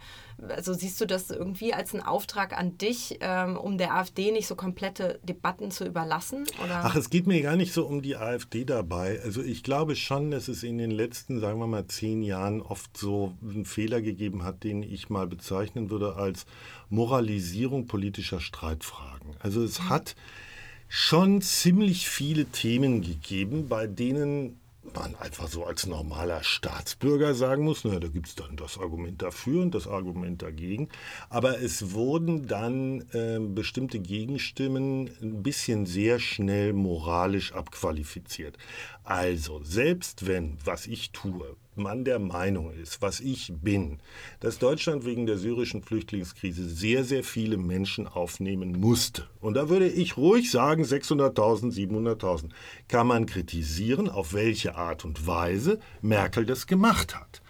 also 0.50 0.74
siehst 0.74 1.00
du 1.00 1.06
das 1.06 1.30
irgendwie 1.30 1.74
als 1.74 1.94
einen 1.94 2.04
Auftrag 2.04 2.58
an 2.58 2.78
dich, 2.78 3.20
ähm, 3.22 3.58
um 3.58 3.78
der 3.78 3.94
AfD 3.94 4.32
nicht 4.32 4.48
so 4.48 4.56
komplette 4.56 5.20
Debatten 5.24 5.70
zu 5.70 5.86
überlassen? 5.86 6.48
Oder? 6.64 6.82
Ach, 6.84 6.96
es 6.96 7.10
geht 7.10 7.28
mir 7.28 7.42
gar 7.42 7.56
nicht 7.56 7.74
so 7.74 7.86
um 7.86 8.02
die 8.02 8.16
AfD 8.16 8.66
dabei. 8.66 9.20
Also 9.24 9.44
ich 9.44 9.64
glaube 9.64 9.96
schon, 9.96 10.32
dass 10.32 10.48
es 10.48 10.64
in 10.64 10.78
den 10.78 10.92
letzten, 10.92 11.40
sagen 11.40 11.60
wir 11.60 11.68
mal, 11.68 11.86
zehn 11.86 12.24
Jahren 12.24 12.62
oft 12.62 12.98
so 12.98 13.11
einen 13.42 13.66
Fehler 13.66 14.02
gegeben 14.02 14.44
hat, 14.44 14.64
den 14.64 14.84
ich 14.84 15.10
mal 15.10 15.28
bezeichnen 15.28 15.90
würde 15.90 16.16
als 16.16 16.46
Moralisierung 16.90 17.88
politischer 17.88 18.40
Streitfragen. 18.40 19.36
Also 19.40 19.64
es 19.64 19.84
hat 19.84 20.16
schon 20.88 21.42
ziemlich 21.42 22.10
viele 22.10 22.46
Themen 22.46 23.02
gegeben, 23.02 23.70
bei 23.70 23.88
denen 23.88 24.62
man 24.96 25.16
einfach 25.16 25.48
so 25.48 25.64
als 25.66 25.86
normaler 25.86 26.44
Staatsbürger 26.44 27.34
sagen 27.34 27.64
muss, 27.64 27.84
naja, 27.84 28.00
da 28.00 28.08
gibt 28.08 28.28
es 28.28 28.36
dann 28.36 28.56
das 28.56 28.78
Argument 28.78 29.22
dafür 29.22 29.62
und 29.62 29.76
das 29.76 29.88
Argument 29.88 30.42
dagegen. 30.42 30.90
Aber 31.30 31.62
es 31.62 31.94
wurden 31.94 32.48
dann 32.48 33.02
äh, 33.14 33.40
bestimmte 33.40 34.00
Gegenstimmen 34.00 35.10
ein 35.22 35.44
bisschen 35.44 35.86
sehr 35.86 36.20
schnell 36.20 36.74
moralisch 36.74 37.54
abqualifiziert. 37.54 38.58
Also, 39.04 39.62
selbst 39.64 40.28
wenn, 40.28 40.58
was 40.66 40.88
ich 40.88 41.12
tue, 41.12 41.56
man 41.76 42.04
der 42.06 42.20
Meinung 42.20 42.72
ist, 42.72 43.02
was 43.02 43.20
ich 43.20 43.54
bin, 43.62 44.00
dass 44.40 44.60
Deutschland 44.60 45.06
wegen 45.06 45.26
der 45.26 45.38
syrischen 45.38 45.82
Flüchtlingskrise 45.82 46.70
sehr, 46.70 47.04
sehr 47.04 47.24
viele 47.24 47.58
Menschen 47.58 48.08
aufnehmen 48.08 48.80
musste. 48.80 49.28
Und 49.40 49.56
da 49.56 49.70
würde 49.70 49.88
ich 49.88 50.18
ruhig 50.18 50.52
sagen, 50.52 50.84
600.000, 50.84 51.74
700.000. 51.74 52.50
Kann 52.88 53.08
man 53.08 53.26
kritisieren, 53.26 54.10
auf 54.10 54.34
welche 54.34 54.76
Art 54.76 55.06
und 55.06 55.26
Weise 55.28 55.80
Merkel 56.02 56.46
das 56.46 56.68
gemacht 56.68 57.16
hat. 57.16 57.42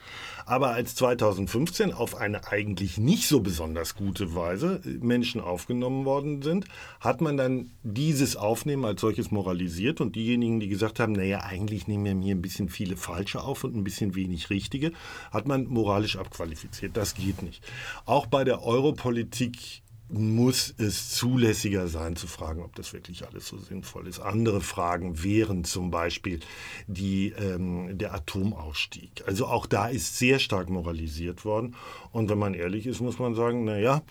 Aber 0.45 0.71
als 0.71 0.95
2015 0.95 1.93
auf 1.93 2.15
eine 2.15 2.47
eigentlich 2.47 2.97
nicht 2.97 3.27
so 3.27 3.41
besonders 3.41 3.95
gute 3.95 4.35
Weise 4.35 4.81
Menschen 4.99 5.41
aufgenommen 5.41 6.05
worden 6.05 6.41
sind, 6.41 6.65
hat 6.99 7.21
man 7.21 7.37
dann 7.37 7.71
dieses 7.83 8.35
Aufnehmen 8.35 8.85
als 8.85 9.01
solches 9.01 9.31
moralisiert 9.31 10.01
und 10.01 10.15
diejenigen, 10.15 10.59
die 10.59 10.67
gesagt 10.67 10.99
haben, 10.99 11.13
naja, 11.13 11.41
eigentlich 11.41 11.87
nehmen 11.87 12.05
wir 12.05 12.25
hier 12.25 12.35
ein 12.35 12.41
bisschen 12.41 12.69
viele 12.69 12.97
falsche 12.97 13.41
auf 13.41 13.63
und 13.63 13.75
ein 13.75 13.83
bisschen 13.83 14.15
wenig 14.15 14.49
richtige, 14.49 14.91
hat 15.31 15.47
man 15.47 15.65
moralisch 15.65 16.17
abqualifiziert. 16.17 16.97
Das 16.97 17.15
geht 17.15 17.41
nicht. 17.41 17.63
Auch 18.05 18.25
bei 18.25 18.43
der 18.43 18.63
Europolitik 18.63 19.81
muss 20.11 20.73
es 20.77 21.09
zulässiger 21.09 21.87
sein 21.87 22.15
zu 22.15 22.27
fragen, 22.27 22.61
ob 22.61 22.75
das 22.75 22.93
wirklich 22.93 23.25
alles 23.25 23.47
so 23.47 23.57
sinnvoll 23.57 24.07
ist. 24.07 24.19
Andere 24.19 24.61
Fragen 24.61 25.23
wären 25.23 25.63
zum 25.63 25.89
Beispiel 25.89 26.41
die, 26.87 27.29
ähm, 27.29 27.97
der 27.97 28.13
Atomausstieg. 28.13 29.23
Also 29.25 29.47
auch 29.47 29.65
da 29.65 29.87
ist 29.87 30.17
sehr 30.17 30.39
stark 30.39 30.69
moralisiert 30.69 31.45
worden. 31.45 31.75
Und 32.11 32.29
wenn 32.29 32.39
man 32.39 32.53
ehrlich 32.53 32.87
ist, 32.87 32.99
muss 32.99 33.19
man 33.19 33.35
sagen, 33.35 33.63
naja, 33.63 34.01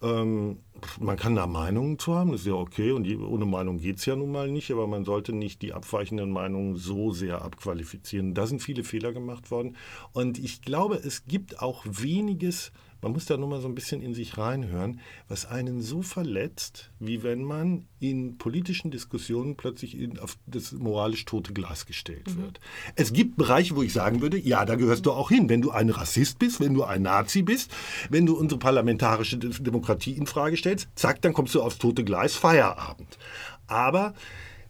ähm, 0.00 0.58
man 1.00 1.16
kann 1.16 1.34
da 1.34 1.48
Meinungen 1.48 1.98
zu 1.98 2.14
haben, 2.14 2.30
das 2.30 2.42
ist 2.42 2.46
ja 2.46 2.52
okay 2.52 2.92
und 2.92 3.08
ohne 3.20 3.46
Meinung 3.46 3.78
geht 3.78 3.98
es 3.98 4.06
ja 4.06 4.14
nun 4.14 4.30
mal 4.30 4.48
nicht, 4.48 4.70
aber 4.70 4.86
man 4.86 5.04
sollte 5.04 5.32
nicht 5.32 5.60
die 5.62 5.72
abweichenden 5.72 6.30
Meinungen 6.30 6.76
so 6.76 7.10
sehr 7.10 7.42
abqualifizieren. 7.42 8.32
Da 8.32 8.46
sind 8.46 8.62
viele 8.62 8.84
Fehler 8.84 9.12
gemacht 9.12 9.50
worden 9.50 9.76
und 10.12 10.38
ich 10.38 10.62
glaube, 10.62 10.96
es 10.96 11.24
gibt 11.26 11.60
auch 11.60 11.84
weniges, 11.84 12.70
man 13.00 13.12
muss 13.12 13.26
da 13.26 13.36
nur 13.36 13.48
mal 13.48 13.60
so 13.60 13.68
ein 13.68 13.74
bisschen 13.74 14.02
in 14.02 14.14
sich 14.14 14.38
reinhören, 14.38 15.00
was 15.28 15.46
einen 15.46 15.80
so 15.82 16.02
verletzt, 16.02 16.90
wie 16.98 17.22
wenn 17.22 17.44
man 17.44 17.86
in 18.00 18.38
politischen 18.38 18.90
Diskussionen 18.90 19.56
plötzlich 19.56 19.98
in, 19.98 20.18
auf 20.18 20.36
das 20.46 20.72
moralisch 20.72 21.24
tote 21.24 21.52
Glas 21.52 21.86
gestellt 21.86 22.34
mhm. 22.34 22.42
wird. 22.42 22.60
Es 22.96 23.12
gibt 23.12 23.36
Bereiche, 23.36 23.76
wo 23.76 23.82
ich 23.82 23.92
sagen 23.92 24.20
würde, 24.20 24.38
ja, 24.38 24.64
da 24.64 24.74
gehörst 24.74 25.06
du 25.06 25.12
auch 25.12 25.28
hin. 25.28 25.48
Wenn 25.48 25.62
du 25.62 25.70
ein 25.70 25.90
Rassist 25.90 26.38
bist, 26.38 26.60
wenn 26.60 26.74
du 26.74 26.84
ein 26.84 27.02
Nazi 27.02 27.42
bist, 27.42 27.70
wenn 28.10 28.26
du 28.26 28.36
unsere 28.36 28.58
parlamentarische 28.58 29.38
Demokratie 29.38 30.12
in 30.12 30.26
Frage 30.26 30.56
stellst, 30.56 30.88
zack, 30.94 31.22
dann 31.22 31.32
kommst 31.32 31.54
du 31.54 31.62
aufs 31.62 31.78
tote 31.78 32.04
Gleis, 32.04 32.34
Feierabend. 32.34 33.18
Aber 33.66 34.14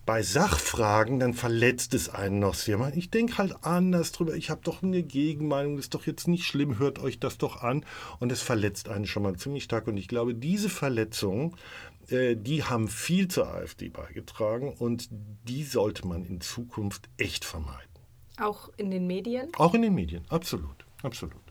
bei 0.09 0.23
Sachfragen, 0.23 1.21
dann 1.21 1.35
verletzt 1.35 1.92
es 1.92 2.09
einen 2.09 2.38
noch 2.38 2.55
sehr. 2.55 2.81
Ich 2.97 3.11
denke 3.11 3.37
halt 3.37 3.55
anders 3.61 4.11
drüber. 4.11 4.37
Ich 4.37 4.49
habe 4.49 4.62
doch 4.64 4.83
eine 4.83 5.03
Gegenmeinung. 5.03 5.77
Das 5.77 5.85
ist 5.85 5.94
doch 5.94 6.07
jetzt 6.07 6.27
nicht 6.29 6.47
schlimm. 6.47 6.79
Hört 6.79 6.99
euch 6.99 7.21
das 7.21 7.37
doch 7.37 7.61
an. 7.61 7.85
Und 8.18 8.33
es 8.33 8.40
verletzt 8.40 8.88
einen 8.88 9.05
schon 9.05 9.25
mal 9.25 9.37
ziemlich 9.37 9.64
stark. 9.64 9.87
Und 9.87 9.99
ich 9.99 10.09
glaube, 10.09 10.35
diese 10.35 10.71
Verletzung, 10.71 11.59
äh, 12.09 12.37
die 12.37 12.64
haben 12.64 12.88
viel 12.88 13.29
zur 13.29 13.49
AfD 13.49 13.90
beigetragen. 13.90 14.73
Und 14.73 15.11
die 15.11 15.62
sollte 15.62 16.09
man 16.09 16.25
in 16.25 16.40
Zukunft 16.40 17.11
echt 17.18 17.44
vermeiden. 17.44 17.92
Auch 18.40 18.71
in 18.79 18.90
den 18.90 19.07
Medien? 19.07 19.51
Auch 19.59 19.75
in 19.75 19.83
den 19.83 19.94
Medien, 19.94 20.25
absolut. 20.31 20.87
Absolut. 21.03 21.48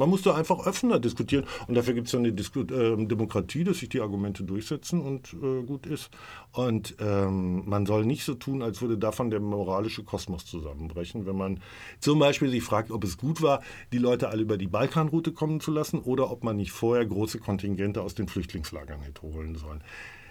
Man 0.00 0.08
muss 0.08 0.22
da 0.22 0.34
einfach 0.34 0.66
offener 0.66 0.98
diskutieren. 0.98 1.44
Und 1.68 1.74
dafür 1.74 1.92
gibt 1.92 2.06
es 2.06 2.14
ja 2.14 2.18
eine 2.18 2.32
Disku 2.32 2.60
äh, 2.62 2.96
Demokratie, 3.04 3.64
dass 3.64 3.80
sich 3.80 3.90
die 3.90 4.00
Argumente 4.00 4.44
durchsetzen 4.44 5.02
und 5.02 5.34
äh, 5.34 5.62
gut 5.62 5.84
ist. 5.84 6.08
Und 6.52 6.96
ähm, 7.00 7.68
man 7.68 7.84
soll 7.84 8.06
nicht 8.06 8.24
so 8.24 8.32
tun, 8.32 8.62
als 8.62 8.80
würde 8.80 8.96
davon 8.96 9.28
der 9.28 9.40
moralische 9.40 10.02
Kosmos 10.02 10.46
zusammenbrechen, 10.46 11.26
wenn 11.26 11.36
man 11.36 11.60
zum 11.98 12.18
Beispiel 12.18 12.48
sich 12.48 12.62
fragt, 12.62 12.90
ob 12.90 13.04
es 13.04 13.18
gut 13.18 13.42
war, 13.42 13.62
die 13.92 13.98
Leute 13.98 14.30
alle 14.30 14.40
über 14.40 14.56
die 14.56 14.68
Balkanroute 14.68 15.32
kommen 15.32 15.60
zu 15.60 15.70
lassen 15.70 15.98
oder 15.98 16.30
ob 16.30 16.44
man 16.44 16.56
nicht 16.56 16.72
vorher 16.72 17.04
große 17.04 17.38
Kontingente 17.38 18.00
aus 18.00 18.14
den 18.14 18.26
Flüchtlingslagern 18.26 19.02
hätte 19.02 19.20
holen 19.20 19.54
sollen. 19.56 19.84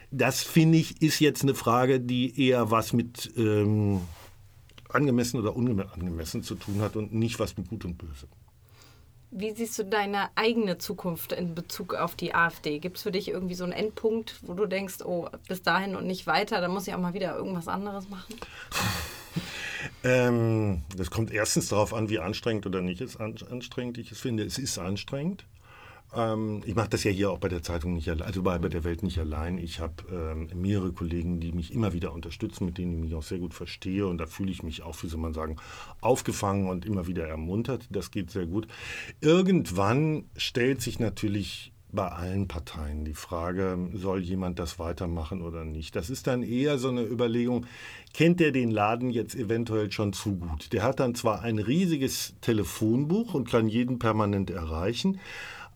Das 0.10 0.42
finde 0.42 0.80
ich 0.80 1.04
ist 1.04 1.20
jetzt 1.20 1.44
eine 1.44 1.54
Frage, 1.54 2.00
die 2.00 2.48
eher 2.48 2.72
was 2.72 2.92
mit 2.92 3.32
ähm, 3.38 4.02
angemessen 4.90 5.40
oder 5.40 5.56
unangemessen 5.56 6.42
zu 6.42 6.56
tun 6.56 6.82
hat 6.82 6.96
und 6.96 7.14
nicht 7.14 7.40
was 7.40 7.56
mit 7.56 7.70
Gut 7.70 7.86
und 7.86 8.00
Böse. 8.00 8.28
Wie 9.32 9.52
siehst 9.52 9.78
du 9.78 9.84
deine 9.84 10.30
eigene 10.36 10.80
Zukunft 10.80 11.34
in 11.34 11.54
Bezug 11.54 11.94
auf 11.94 12.16
die 12.16 12.34
AfD? 12.34 12.80
Gibt 12.80 12.98
es 12.98 13.04
für 13.04 13.12
dich 13.12 13.28
irgendwie 13.28 13.54
so 13.54 13.64
einen 13.64 13.74
Endpunkt, 13.74 14.40
wo 14.42 14.56
du 14.56 14.66
denkst, 14.66 15.02
oh, 15.06 15.28
bis 15.48 15.62
dahin 15.62 15.96
und 15.96 16.08
nicht 16.08 16.26
weiter, 16.26 16.62
dann 16.62 16.72
muss 16.72 16.88
ich 16.88 16.96
auch 16.96 17.00
mal 17.00 17.14
wieder 17.14 17.36
irgendwas 17.36 17.68
anderes 17.68 18.10
machen? 18.10 18.36
ähm, 20.04 20.82
das 20.98 21.12
kommt 21.12 21.32
erstens 21.32 21.70
darauf 21.70 21.94
an, 21.94 22.10
wie 22.10 22.18
anstrengend 22.18 22.66
oder 22.66 22.82
nicht 22.82 23.02
es 23.02 23.18
anstrengend 23.18 24.00
ich 24.00 24.12
es 24.12 24.20
finde. 24.20 24.44
Es 24.44 24.58
ist 24.58 24.80
anstrengend. 24.80 25.46
Ähm, 26.16 26.62
ich 26.66 26.76
mache 26.76 26.90
das 26.90 27.04
ja 27.04 27.12
hier 27.12 27.32
auch 27.32 27.38
bei 27.38 27.50
der 27.50 27.62
Zeitung 27.62 27.94
nicht 27.94 28.10
allein, 28.10 28.26
also 28.26 28.42
bei, 28.44 28.58
bei 28.58 28.70
der 28.70 28.84
Welt 28.84 29.04
nicht 29.04 29.20
allein. 29.20 29.58
Ich 29.58 29.80
habe 29.80 29.94
ähm, 30.12 30.50
mehrere 30.56 30.92
Kollegen, 30.92 31.40
die 31.40 31.52
mich 31.52 31.74
immer 31.74 31.94
wieder 31.94 32.14
unterstützen, 32.14 32.66
mit 32.66 32.78
denen 32.78 32.94
ich 32.94 33.00
mich 33.00 33.16
auch 33.16 33.24
sehr 33.24 33.40
gut 33.40 33.54
verstehe. 33.54 34.08
Und 34.08 34.18
da 34.18 34.26
fühle 34.26 34.52
ich 34.52 34.64
mich 34.64 34.82
auch, 34.84 35.02
wie 35.04 35.08
soll 35.08 35.20
man 35.20 35.34
sagen, 35.34 35.58
aufgefangen 36.02 36.68
und 36.68 36.86
immer 36.86 37.08
wieder 37.08 37.28
ermuntert. 37.28 37.88
Das 37.90 38.12
geht 38.12 38.32
sehr 38.32 38.46
gut. 38.46 38.68
Irgendwann 39.22 40.26
stellt 40.36 40.82
sich 40.82 41.00
natürlich 41.00 41.74
bei 41.92 42.08
allen 42.08 42.48
Parteien 42.48 43.04
die 43.04 43.16
Frage, 43.16 43.90
soll 43.94 44.20
jemand 44.20 44.60
das 44.60 44.78
weitermachen 44.78 45.42
oder 45.42 45.66
nicht. 45.66 45.96
Das 45.96 46.10
ist 46.10 46.28
dann 46.28 46.44
eher 46.44 46.78
so 46.78 46.90
eine 46.90 47.02
Überlegung, 47.02 47.66
kennt 48.14 48.40
der 48.40 48.52
den 48.52 48.70
Laden 48.70 49.10
jetzt 49.10 49.36
eventuell 49.36 49.92
schon 49.92 50.14
zu 50.14 50.36
gut? 50.36 50.72
Der 50.72 50.84
hat 50.84 51.00
dann 51.00 51.16
zwar 51.16 51.42
ein 51.42 51.58
riesiges 51.58 52.36
Telefonbuch 52.42 53.34
und 53.34 53.50
kann 53.50 53.68
jeden 53.68 53.98
permanent 53.98 54.52
erreichen, 54.52 55.20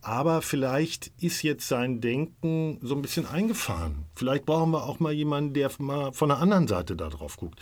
aber 0.04 0.42
vielleicht 0.42 1.12
ist 1.22 1.42
jetzt 1.44 1.68
sein 1.68 2.02
Denken 2.02 2.78
so 2.82 2.94
ein 2.94 3.02
bisschen 3.02 3.26
eingefahren. 3.26 4.06
Vielleicht 4.16 4.46
brauchen 4.46 4.72
wir 4.72 4.84
auch 4.84 5.00
mal 5.00 5.14
jemanden, 5.14 5.54
der 5.54 5.72
mal 5.80 6.12
von 6.12 6.30
der 6.30 6.40
anderen 6.40 6.68
Seite 6.68 6.96
da 6.96 7.10
drauf 7.10 7.38
guckt. 7.38 7.60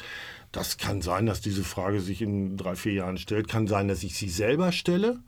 Das 0.52 0.78
kann 0.78 1.02
sein, 1.02 1.28
dass 1.28 1.42
diese 1.42 1.64
Frage 1.64 2.02
sich 2.02 2.22
in 2.22 2.58
drei, 2.58 2.76
vier 2.76 2.94
Jahren 2.94 3.18
stellt. 3.18 3.48
Kann 3.48 3.68
sein, 3.68 3.88
dass 3.88 4.04
ich 4.04 4.16
sie 4.16 4.30
selber 4.30 4.72
stelle. 4.72 5.20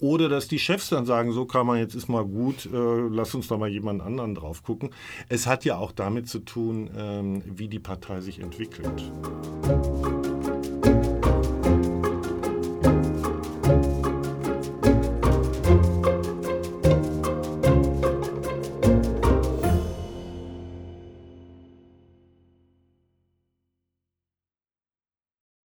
Oder 0.00 0.28
dass 0.28 0.48
die 0.48 0.58
Chefs 0.58 0.88
dann 0.88 1.06
sagen, 1.06 1.30
so 1.32 1.44
kann 1.44 1.64
man 1.64 1.78
jetzt 1.78 1.94
ist 1.94 2.08
mal 2.08 2.24
gut, 2.24 2.66
äh, 2.66 2.70
lass 2.72 3.36
uns 3.36 3.46
da 3.46 3.56
mal 3.56 3.68
jemand 3.68 4.02
anderen 4.02 4.34
drauf 4.34 4.64
gucken. 4.64 4.90
Es 5.28 5.46
hat 5.46 5.64
ja 5.64 5.76
auch 5.76 5.92
damit 5.92 6.28
zu 6.28 6.40
tun, 6.40 6.90
ähm, 6.96 7.42
wie 7.46 7.68
die 7.68 7.78
Partei 7.78 8.20
sich 8.20 8.40
entwickelt. 8.40 9.12